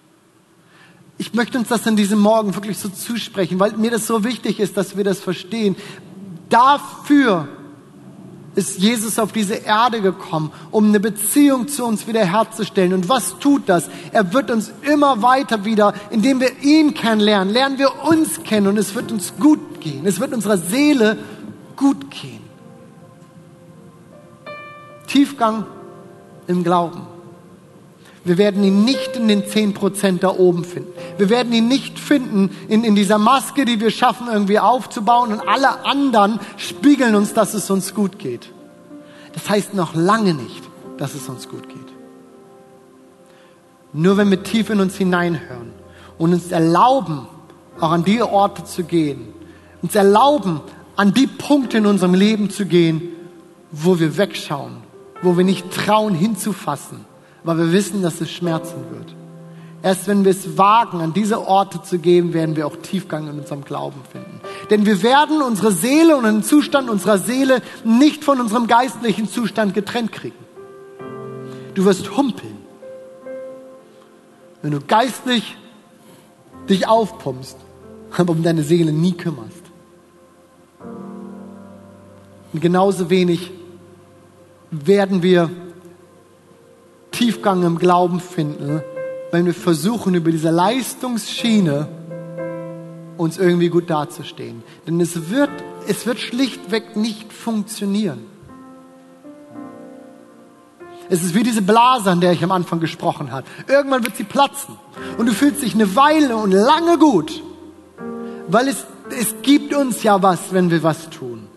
ich 1.23 1.35
möchte 1.35 1.57
uns 1.57 1.69
das 1.69 1.87
an 1.87 1.95
diesem 1.95 2.19
Morgen 2.19 2.53
wirklich 2.57 2.79
so 2.79 2.89
zusprechen, 2.89 3.61
weil 3.61 3.77
mir 3.77 3.93
das 3.93 4.09
so 4.09 4.25
wichtig 4.25 4.59
ist, 4.59 4.77
dass 4.77 4.97
wir 4.97 5.05
das 5.05 5.21
verstehen. 5.21 5.77
Dafür 6.53 7.49
ist 8.55 8.79
Jesus 8.79 9.19
auf 9.19 9.33
diese 9.33 9.55
Erde 9.55 10.03
gekommen, 10.03 10.53
um 10.71 10.89
eine 10.89 11.01
Beziehung 11.01 11.67
zu 11.67 11.87
uns 11.87 12.07
wiederherzustellen. 12.07 12.93
Und 12.93 13.09
was 13.09 13.39
tut 13.39 13.71
das? 13.71 13.89
Er 14.13 14.35
wird 14.35 14.51
uns 14.51 14.71
immer 14.83 15.23
weiter 15.23 15.65
wieder, 15.65 15.95
indem 16.11 16.41
wir 16.41 16.61
ihn 16.61 16.93
kennenlernen, 16.93 17.55
lernen 17.55 17.79
wir 17.79 18.05
uns 18.05 18.43
kennen 18.43 18.67
und 18.67 18.77
es 18.77 18.95
wird 18.95 19.11
uns 19.11 19.33
gut 19.41 19.81
gehen. 19.81 20.05
Es 20.05 20.21
wird 20.21 20.35
unserer 20.35 20.59
Seele 20.59 21.17
gut 21.75 22.11
gehen. 22.11 22.43
Tiefgang 25.07 25.65
im 26.47 26.65
Glauben. 26.65 27.07
Wir 28.25 28.37
werden 28.37 28.63
ihn 28.63 28.85
nicht 28.85 29.17
in 29.17 29.27
den 29.27 29.47
zehn 29.47 29.73
Prozent 29.73 30.23
da 30.23 30.29
oben 30.29 30.65
finden. 30.65 30.93
Wir 31.19 31.31
werden 31.31 31.53
ihn 31.53 31.69
nicht 31.69 31.99
finden 31.99 32.51
in, 32.69 32.85
in 32.85 32.95
dieser 32.95 33.19
Maske, 33.19 33.65
die 33.65 33.81
wir 33.81 33.91
schaffen, 33.91 34.29
irgendwie 34.31 34.59
aufzubauen 34.59 35.33
und 35.33 35.49
alle 35.49 35.85
anderen 35.85 36.41
spiegeln 36.57 37.15
uns, 37.15 37.35
dass 37.35 37.55
es 37.55 37.71
uns 37.71 37.95
gut 37.95 38.19
geht. 38.19 38.51
Das 39.35 39.49
heißt 39.49 39.75
noch 39.75 39.95
lange 39.95 40.35
nicht, 40.35 40.63
dass 40.99 41.15
es 41.15 41.29
uns 41.29 41.49
gut 41.49 41.69
geht. 41.69 41.79
Nur 43.93 44.17
wenn 44.17 44.31
wir 44.31 44.43
tief 44.43 44.71
in 44.71 44.81
uns 44.81 44.97
hineinhören 44.97 45.73
und 46.19 46.33
uns 46.33 46.51
erlauben, 46.51 47.27
auch 47.81 47.91
an 47.91 48.05
die 48.05 48.23
Orte 48.23 48.65
zu 48.65 48.85
gehen, 48.85 49.35
uns 49.83 49.95
erlauben, 49.95 50.61
an 50.97 51.13
die 51.13 51.27
Punkte 51.27 51.79
in 51.79 51.87
unserem 51.87 52.15
Leben 52.15 52.51
zu 52.51 52.67
gehen, 52.67 53.03
wo 53.71 53.99
wir 53.99 54.17
wegschauen, 54.17 54.79
wo 55.23 55.37
wir 55.37 55.45
nicht 55.45 55.71
trauen 55.71 56.15
hinzufassen, 56.15 57.05
weil 57.45 57.59
wir 57.59 57.73
wissen, 57.73 58.03
dass 58.03 58.21
es 58.21 58.31
schmerzen 58.31 58.85
wird. 58.91 59.15
Erst 59.83 60.07
wenn 60.07 60.25
wir 60.25 60.31
es 60.31 60.57
wagen, 60.57 61.01
an 61.01 61.13
diese 61.13 61.45
Orte 61.47 61.83
zu 61.83 61.99
gehen, 61.99 62.33
werden 62.33 62.55
wir 62.55 62.69
auch 62.69 62.77
Tiefgang 62.77 63.29
in 63.29 63.41
unserem 63.41 63.65
Glauben 63.65 64.01
finden. 64.11 64.41
Denn 64.71 64.87
wir 64.87 65.03
werden 65.03 65.43
unsere 65.43 65.73
Seele 65.73 66.17
und 66.17 66.23
den 66.23 66.45
Zustand 66.45 66.89
unserer 66.89 67.19
Seele 67.19 67.63
nicht 67.83 68.23
von 68.23 68.41
unserem 68.41 68.69
geistlichen 68.69 69.29
Zustand 69.29 69.75
getrennt 69.75 70.13
kriegen. 70.13 70.37
Du 71.75 71.85
wirst 71.85 72.17
humpeln, 72.17 72.59
wenn 74.63 74.71
du 74.71 74.81
geistlich 74.81 75.57
dich 76.69 76.87
aufpumpst, 76.87 77.57
aber 78.17 78.31
um 78.31 78.45
deine 78.45 78.63
Seele 78.63 78.93
nie 78.93 79.13
kümmerst. 79.13 79.63
Und 82.53 82.61
genauso 82.61 83.11
wenig 83.11 83.51
werden 84.71 85.25
wir 85.25 85.51
Tiefgang 87.11 87.65
im 87.65 87.79
Glauben 87.79 88.21
finden, 88.21 88.83
wenn 89.33 89.47
wir 89.47 89.55
versuchen, 89.55 90.15
über 90.15 90.31
diese 90.31 90.51
Leistungsschiene 90.51 91.89
uns 93.17 93.39
irgendwie 93.39 93.71
gut 93.71 93.89
dazustehen. 93.89 94.63
Denn 94.87 95.01
es 95.01 95.31
wird, 95.31 95.51
es 95.89 96.07
wird 96.07 96.21
schlichtweg 96.21 96.97
nicht 96.97 97.33
funktionieren. 97.33 98.27
Es 101.09 101.23
ist 101.23 101.35
wie 101.35 101.43
diese 101.43 101.63
Blase, 101.63 102.11
an 102.11 102.21
der 102.21 102.33
ich 102.33 102.45
am 102.45 102.53
Anfang 102.53 102.79
gesprochen 102.79 103.33
habe. 103.33 103.47
Irgendwann 103.69 104.05
wird 104.05 104.17
sie 104.17 104.25
platzen. 104.25 104.77
Und 105.17 105.27
du 105.27 105.33
fühlst 105.33 105.63
dich 105.63 105.75
eine 105.75 105.97
Weile 105.97 106.37
und 106.37 106.53
lange 106.53 106.99
gut. 106.99 107.43
Weil 108.49 108.69
es, 108.69 108.85
es 109.19 109.35
gibt 109.43 109.75
uns 109.75 110.03
ja 110.03 110.23
was, 110.23 110.53
wenn 110.53 110.71
wir 110.71 110.83
was 110.83 111.09
tun. 111.09 111.49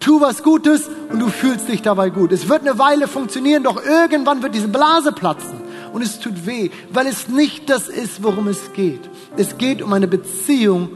Tu 0.00 0.20
was 0.20 0.42
Gutes 0.42 0.90
und 1.10 1.20
du 1.20 1.28
fühlst 1.28 1.68
dich 1.68 1.82
dabei 1.82 2.10
gut. 2.10 2.32
Es 2.32 2.48
wird 2.48 2.62
eine 2.62 2.78
Weile 2.78 3.06
funktionieren, 3.06 3.62
doch 3.62 3.84
irgendwann 3.84 4.42
wird 4.42 4.54
diese 4.54 4.68
Blase 4.68 5.12
platzen 5.12 5.69
und 5.92 6.02
es 6.02 6.20
tut 6.20 6.46
weh, 6.46 6.70
weil 6.92 7.06
es 7.06 7.28
nicht 7.28 7.68
das 7.68 7.88
ist, 7.88 8.22
worum 8.22 8.48
es 8.48 8.72
geht. 8.72 9.00
Es 9.36 9.58
geht 9.58 9.82
um 9.82 9.92
eine 9.92 10.08
Beziehung 10.08 10.90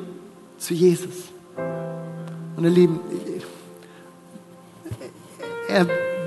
zu 0.59 0.75
Jesus. 0.75 1.25
Und 2.57 2.65
ihr 2.65 2.71
Lieben, 2.71 3.01
er 5.69 5.87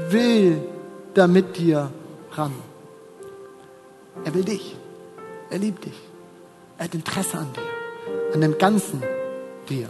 will 0.10 0.62
da 1.13 1.27
mit 1.27 1.58
dir 1.58 1.91
ran. 2.32 2.53
Er 4.25 4.34
will 4.34 4.43
dich. 4.43 4.75
Er 5.49 5.60
liebt 5.60 5.86
dich. 5.86 5.99
Er 6.77 6.86
hat 6.86 6.93
Interesse 6.93 7.38
an 7.38 7.47
dir, 7.53 8.34
an 8.34 8.41
dem 8.41 8.58
ganzen 8.58 9.01
dir. 9.69 9.89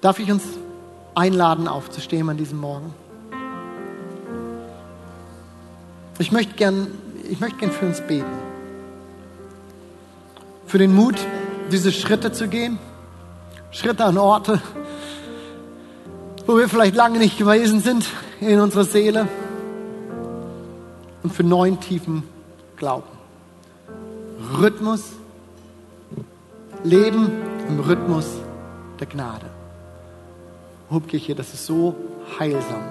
Darf 0.00 0.18
ich 0.18 0.30
uns 0.30 0.44
einladen, 1.14 1.68
aufzustehen 1.68 2.28
an 2.28 2.36
diesem 2.36 2.58
Morgen? 2.58 2.94
Ich 6.18 6.32
möchte 6.32 6.54
gern, 6.54 6.88
ich 7.30 7.40
möchte 7.40 7.58
gern 7.58 7.70
für 7.70 7.86
uns 7.86 8.00
beten. 8.00 8.26
Für 10.66 10.78
den 10.78 10.94
Mut, 10.94 11.16
diese 11.70 11.92
Schritte 11.92 12.32
zu 12.32 12.48
gehen. 12.48 12.78
Schritte 13.70 14.04
an 14.04 14.16
Orte, 14.16 14.62
wo 16.46 16.56
wir 16.56 16.68
vielleicht 16.68 16.94
lange 16.94 17.18
nicht 17.18 17.36
gewesen 17.36 17.80
sind 17.80 18.06
in 18.40 18.60
unserer 18.60 18.84
Seele. 18.84 19.28
und 21.26 21.32
für 21.32 21.42
neuen 21.42 21.80
tiefen 21.80 22.22
Glauben. 22.76 23.08
Rhythmus, 24.60 25.02
Leben 26.84 27.32
im 27.68 27.80
Rhythmus 27.80 28.26
der 29.00 29.08
Gnade. 29.08 29.46
Hubkirche, 30.88 31.34
das 31.34 31.52
ist 31.52 31.66
so 31.66 31.96
heilsam. 32.38 32.84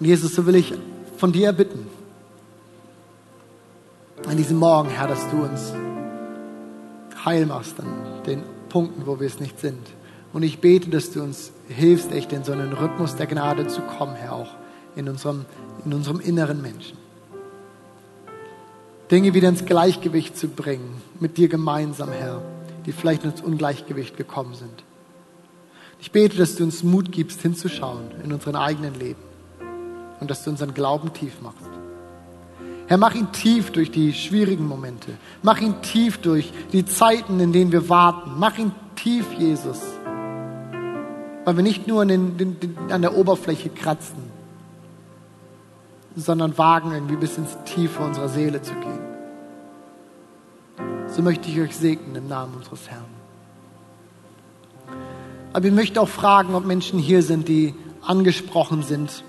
Und 0.00 0.06
Jesus, 0.06 0.34
so 0.34 0.46
will 0.46 0.54
ich 0.54 0.72
von 1.18 1.32
dir 1.32 1.52
bitten, 1.52 1.84
an 4.24 4.36
diesem 4.36 4.56
Morgen, 4.56 4.88
Herr, 4.88 5.08
dass 5.08 5.28
du 5.30 5.42
uns 5.42 5.72
heil 7.24 7.44
machst 7.46 7.80
an 7.80 8.22
den 8.24 8.42
Punkten, 8.68 9.04
wo 9.04 9.18
wir 9.18 9.26
es 9.26 9.40
nicht 9.40 9.58
sind. 9.58 9.84
Und 10.32 10.44
ich 10.44 10.60
bete, 10.60 10.90
dass 10.90 11.10
du 11.10 11.22
uns 11.22 11.50
hilfst, 11.68 12.12
echt 12.12 12.32
in 12.32 12.44
so 12.44 12.52
einen 12.52 12.72
Rhythmus 12.72 13.16
der 13.16 13.26
Gnade 13.26 13.66
zu 13.66 13.80
kommen, 13.80 14.14
Herr, 14.14 14.32
auch 14.32 14.50
in 14.94 15.08
unserem, 15.08 15.44
in 15.84 15.92
unserem 15.92 16.20
inneren 16.20 16.62
Menschen. 16.62 16.96
Dinge 19.10 19.34
wieder 19.34 19.48
ins 19.48 19.64
Gleichgewicht 19.64 20.36
zu 20.36 20.46
bringen, 20.46 21.02
mit 21.18 21.36
dir 21.36 21.48
gemeinsam, 21.48 22.10
Herr, 22.10 22.42
die 22.86 22.92
vielleicht 22.92 23.24
ins 23.24 23.40
Ungleichgewicht 23.40 24.16
gekommen 24.16 24.54
sind. 24.54 24.84
Ich 26.00 26.12
bete, 26.12 26.36
dass 26.36 26.54
du 26.54 26.62
uns 26.62 26.84
Mut 26.84 27.10
gibst, 27.10 27.42
hinzuschauen 27.42 28.12
in 28.22 28.32
unseren 28.32 28.54
eigenen 28.54 28.94
Leben 28.94 29.27
und 30.20 30.30
dass 30.30 30.44
du 30.44 30.50
unseren 30.50 30.74
Glauben 30.74 31.12
tief 31.12 31.40
machst. 31.40 31.68
Herr, 32.88 32.96
mach 32.96 33.14
ihn 33.14 33.30
tief 33.32 33.70
durch 33.70 33.90
die 33.90 34.14
schwierigen 34.14 34.66
Momente. 34.66 35.12
Mach 35.42 35.60
ihn 35.60 35.82
tief 35.82 36.18
durch 36.18 36.52
die 36.72 36.86
Zeiten, 36.86 37.38
in 37.38 37.52
denen 37.52 37.70
wir 37.70 37.90
warten. 37.90 38.32
Mach 38.38 38.56
ihn 38.56 38.72
tief, 38.96 39.26
Jesus. 39.34 39.80
Weil 41.44 41.56
wir 41.56 41.62
nicht 41.62 41.86
nur 41.86 42.02
an, 42.02 42.08
den, 42.08 42.38
den, 42.38 42.58
den, 42.58 42.76
an 42.90 43.02
der 43.02 43.14
Oberfläche 43.14 43.68
kratzen, 43.68 44.30
sondern 46.16 46.56
wagen, 46.56 46.92
irgendwie 46.92 47.16
bis 47.16 47.36
ins 47.36 47.56
Tiefe 47.66 48.02
unserer 48.02 48.28
Seele 48.28 48.62
zu 48.62 48.72
gehen. 48.74 48.98
So 51.08 51.20
möchte 51.22 51.50
ich 51.50 51.60
euch 51.60 51.76
segnen 51.76 52.16
im 52.16 52.28
Namen 52.28 52.54
unseres 52.54 52.88
Herrn. 52.88 53.04
Aber 55.52 55.66
ich 55.66 55.72
möchte 55.72 56.00
auch 56.00 56.08
fragen, 56.08 56.54
ob 56.54 56.64
Menschen 56.64 56.98
hier 56.98 57.22
sind, 57.22 57.48
die 57.48 57.74
angesprochen 58.02 58.82
sind, 58.82 59.24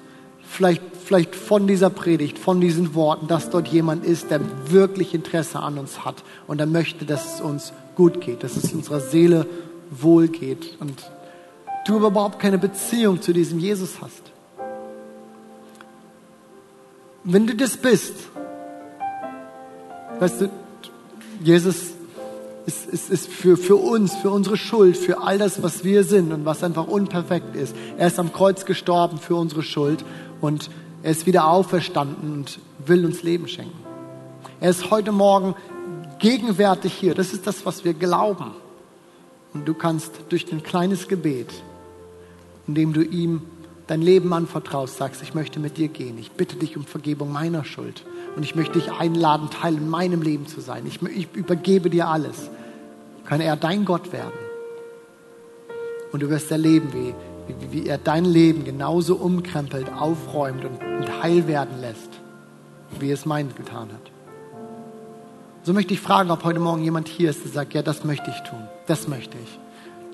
vielleicht, 0.49 0.81
vielleicht 1.03 1.35
von 1.35 1.67
dieser 1.67 1.89
Predigt, 1.89 2.39
von 2.39 2.59
diesen 2.59 2.95
Worten, 2.95 3.27
dass 3.27 3.49
dort 3.49 3.67
jemand 3.67 4.03
ist, 4.03 4.31
der 4.31 4.41
wirklich 4.65 5.13
Interesse 5.13 5.59
an 5.59 5.77
uns 5.77 6.03
hat 6.03 6.23
und 6.47 6.59
er 6.59 6.65
möchte, 6.65 7.05
dass 7.05 7.35
es 7.35 7.41
uns 7.41 7.71
gut 7.95 8.21
geht, 8.21 8.43
dass 8.43 8.57
es 8.57 8.73
unserer 8.73 8.99
Seele 8.99 9.45
wohl 9.91 10.27
geht 10.27 10.77
und 10.79 11.09
du 11.85 11.97
überhaupt 11.97 12.39
keine 12.39 12.57
Beziehung 12.57 13.21
zu 13.21 13.33
diesem 13.33 13.59
Jesus 13.59 14.01
hast. 14.01 14.21
Wenn 17.23 17.45
du 17.45 17.55
das 17.55 17.77
bist, 17.77 18.15
weißt 20.19 20.41
du, 20.41 20.49
Jesus 21.43 21.98
ist, 22.69 22.85
ist, 22.85 23.09
ist 23.09 23.27
für, 23.27 23.57
für 23.57 23.75
uns, 23.75 24.15
für 24.15 24.29
unsere 24.29 24.55
Schuld, 24.55 24.95
für 24.95 25.21
all 25.23 25.39
das, 25.39 25.63
was 25.63 25.83
wir 25.83 26.03
sind 26.03 26.31
und 26.31 26.45
was 26.45 26.63
einfach 26.63 26.87
unperfekt 26.87 27.55
ist. 27.55 27.75
Er 27.97 28.07
ist 28.07 28.19
am 28.19 28.31
Kreuz 28.31 28.65
gestorben 28.65 29.17
für 29.17 29.35
unsere 29.35 29.63
Schuld 29.63 30.05
und 30.39 30.69
er 31.01 31.11
ist 31.11 31.25
wieder 31.25 31.47
auferstanden 31.47 32.31
und 32.31 32.59
will 32.85 33.05
uns 33.05 33.23
Leben 33.23 33.47
schenken. 33.47 33.79
Er 34.59 34.69
ist 34.69 34.91
heute 34.91 35.11
Morgen 35.11 35.55
gegenwärtig 36.19 36.93
hier. 36.93 37.15
Das 37.15 37.33
ist 37.33 37.47
das, 37.47 37.65
was 37.65 37.85
wir 37.85 37.95
glauben. 37.95 38.51
Und 39.53 39.67
du 39.67 39.73
kannst 39.73 40.11
durch 40.29 40.51
ein 40.51 40.61
kleines 40.61 41.07
Gebet, 41.07 41.51
indem 42.67 42.93
du 42.93 43.01
ihm 43.01 43.41
dein 43.87 44.03
Leben 44.03 44.31
anvertraust, 44.31 44.97
sagst, 44.97 45.23
ich 45.23 45.33
möchte 45.33 45.59
mit 45.59 45.77
dir 45.77 45.87
gehen. 45.87 46.19
Ich 46.19 46.31
bitte 46.31 46.55
dich 46.55 46.77
um 46.77 46.85
Vergebung 46.85 47.31
meiner 47.31 47.65
Schuld. 47.65 48.03
Und 48.35 48.43
ich 48.43 48.53
möchte 48.53 48.77
dich 48.77 48.91
einladen, 48.91 49.49
Teil 49.49 49.75
in 49.75 49.89
meinem 49.89 50.21
Leben 50.21 50.45
zu 50.45 50.61
sein. 50.61 50.85
Ich, 50.85 51.01
ich 51.01 51.27
übergebe 51.33 51.89
dir 51.89 52.07
alles. 52.07 52.51
Kann 53.29 53.41
er 53.41 53.55
dein 53.55 53.85
Gott 53.85 54.11
werden. 54.11 54.33
Und 56.11 56.23
du 56.23 56.29
wirst 56.31 56.49
erleben, 56.51 56.91
wie, 56.93 57.13
wie, 57.47 57.71
wie 57.71 57.87
er 57.87 57.99
dein 57.99 58.25
Leben 58.25 58.65
genauso 58.65 59.15
umkrempelt, 59.15 59.93
aufräumt 59.93 60.65
und, 60.65 60.83
und 60.83 61.21
heil 61.21 61.47
werden 61.47 61.79
lässt, 61.79 62.09
wie 62.99 63.11
es 63.11 63.27
mein 63.27 63.53
getan 63.55 63.89
hat. 63.93 64.11
So 65.61 65.73
möchte 65.73 65.93
ich 65.93 66.01
fragen, 66.01 66.31
ob 66.31 66.43
heute 66.43 66.59
Morgen 66.59 66.83
jemand 66.83 67.07
hier 67.07 67.29
ist, 67.29 67.43
der 67.43 67.51
sagt, 67.51 67.75
ja, 67.75 67.83
das 67.83 68.03
möchte 68.03 68.31
ich 68.31 68.49
tun, 68.49 68.67
das 68.87 69.07
möchte 69.07 69.37
ich. 69.37 69.59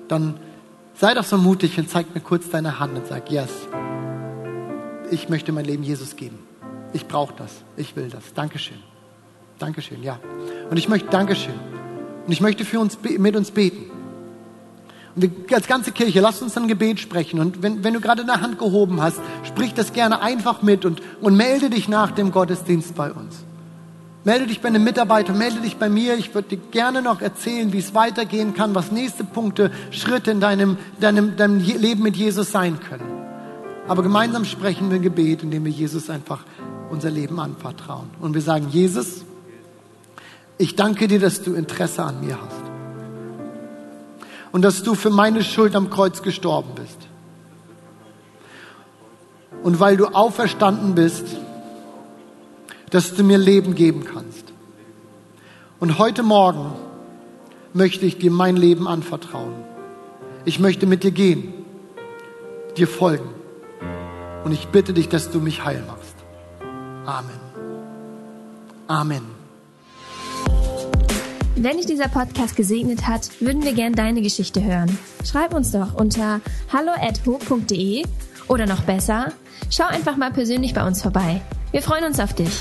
Dann 0.08 0.38
sei 0.94 1.14
doch 1.14 1.24
so 1.24 1.38
mutig 1.38 1.78
und 1.78 1.88
zeig 1.88 2.14
mir 2.14 2.20
kurz 2.20 2.50
deine 2.50 2.78
Hand 2.78 2.98
und 2.98 3.06
sag, 3.06 3.30
yes, 3.30 3.50
ich 5.10 5.30
möchte 5.30 5.52
mein 5.52 5.64
Leben 5.64 5.82
Jesus 5.82 6.16
geben. 6.16 6.38
Ich 6.92 7.06
brauche 7.06 7.32
das, 7.38 7.52
ich 7.78 7.96
will 7.96 8.10
das. 8.10 8.34
Dankeschön. 8.34 8.82
Dankeschön, 9.58 10.02
ja. 10.02 10.18
Und 10.68 10.76
ich 10.76 10.90
möchte, 10.90 11.08
Dankeschön. 11.08 11.75
Und 12.26 12.32
ich 12.32 12.40
möchte 12.40 12.64
für 12.64 12.80
uns, 12.80 12.98
mit 13.18 13.36
uns 13.36 13.50
beten. 13.50 13.90
Und 15.14 15.22
wir, 15.22 15.56
als 15.56 15.66
ganze 15.66 15.92
Kirche, 15.92 16.20
lasst 16.20 16.42
uns 16.42 16.56
ein 16.56 16.68
Gebet 16.68 17.00
sprechen. 17.00 17.40
Und 17.40 17.62
wenn, 17.62 17.84
wenn 17.84 17.94
du 17.94 18.00
gerade 18.00 18.22
eine 18.22 18.40
Hand 18.40 18.58
gehoben 18.58 19.00
hast, 19.00 19.20
sprich 19.44 19.72
das 19.72 19.92
gerne 19.92 20.20
einfach 20.20 20.62
mit 20.62 20.84
und, 20.84 21.00
und 21.20 21.36
melde 21.36 21.70
dich 21.70 21.88
nach 21.88 22.10
dem 22.10 22.32
Gottesdienst 22.32 22.94
bei 22.94 23.12
uns. 23.12 23.44
Melde 24.24 24.48
dich 24.48 24.60
bei 24.60 24.68
einem 24.68 24.82
Mitarbeiter, 24.82 25.32
melde 25.32 25.60
dich 25.60 25.76
bei 25.76 25.88
mir. 25.88 26.16
Ich 26.16 26.34
würde 26.34 26.56
dir 26.56 26.58
gerne 26.72 27.00
noch 27.00 27.20
erzählen, 27.20 27.72
wie 27.72 27.78
es 27.78 27.94
weitergehen 27.94 28.54
kann, 28.54 28.74
was 28.74 28.90
nächste 28.90 29.22
Punkte, 29.22 29.70
Schritte 29.92 30.32
in 30.32 30.40
deinem, 30.40 30.78
deinem, 31.00 31.36
deinem 31.36 31.60
Leben 31.60 32.02
mit 32.02 32.16
Jesus 32.16 32.50
sein 32.50 32.80
können. 32.80 33.04
Aber 33.86 34.02
gemeinsam 34.02 34.44
sprechen 34.44 34.90
wir 34.90 34.96
ein 34.96 35.02
Gebet, 35.02 35.44
indem 35.44 35.64
wir 35.64 35.70
Jesus 35.70 36.10
einfach 36.10 36.44
unser 36.90 37.10
Leben 37.10 37.38
anvertrauen. 37.38 38.10
Und 38.20 38.34
wir 38.34 38.42
sagen, 38.42 38.66
Jesus, 38.70 39.24
ich 40.58 40.76
danke 40.76 41.08
dir, 41.08 41.20
dass 41.20 41.42
du 41.42 41.54
Interesse 41.54 42.02
an 42.02 42.20
mir 42.20 42.38
hast. 42.40 42.62
Und 44.52 44.62
dass 44.62 44.82
du 44.82 44.94
für 44.94 45.10
meine 45.10 45.44
Schuld 45.44 45.76
am 45.76 45.90
Kreuz 45.90 46.22
gestorben 46.22 46.70
bist. 46.74 46.96
Und 49.62 49.80
weil 49.80 49.96
du 49.96 50.06
auferstanden 50.06 50.94
bist, 50.94 51.26
dass 52.90 53.14
du 53.14 53.24
mir 53.24 53.38
Leben 53.38 53.74
geben 53.74 54.04
kannst. 54.04 54.44
Und 55.78 55.98
heute 55.98 56.22
Morgen 56.22 56.72
möchte 57.74 58.06
ich 58.06 58.16
dir 58.16 58.30
mein 58.30 58.56
Leben 58.56 58.88
anvertrauen. 58.88 59.52
Ich 60.46 60.58
möchte 60.58 60.86
mit 60.86 61.02
dir 61.02 61.10
gehen, 61.10 61.52
dir 62.76 62.88
folgen. 62.88 63.28
Und 64.44 64.52
ich 64.52 64.68
bitte 64.68 64.94
dich, 64.94 65.08
dass 65.08 65.30
du 65.30 65.40
mich 65.40 65.64
heil 65.64 65.84
machst. 65.86 66.14
Amen. 67.04 67.40
Amen. 68.86 69.35
Wenn 71.58 71.78
dich 71.78 71.86
dieser 71.86 72.08
Podcast 72.08 72.54
gesegnet 72.54 73.06
hat, 73.06 73.40
würden 73.40 73.64
wir 73.64 73.72
gern 73.72 73.94
deine 73.94 74.20
Geschichte 74.20 74.62
hören. 74.62 74.98
Schreib 75.24 75.54
uns 75.54 75.72
doch 75.72 75.94
unter 75.94 76.42
hallo@ho.de 76.70 78.04
oder 78.46 78.66
noch 78.66 78.82
besser, 78.82 79.32
schau 79.70 79.86
einfach 79.86 80.18
mal 80.18 80.30
persönlich 80.30 80.74
bei 80.74 80.86
uns 80.86 81.00
vorbei. 81.00 81.40
Wir 81.72 81.80
freuen 81.80 82.04
uns 82.04 82.20
auf 82.20 82.34
dich. 82.34 82.52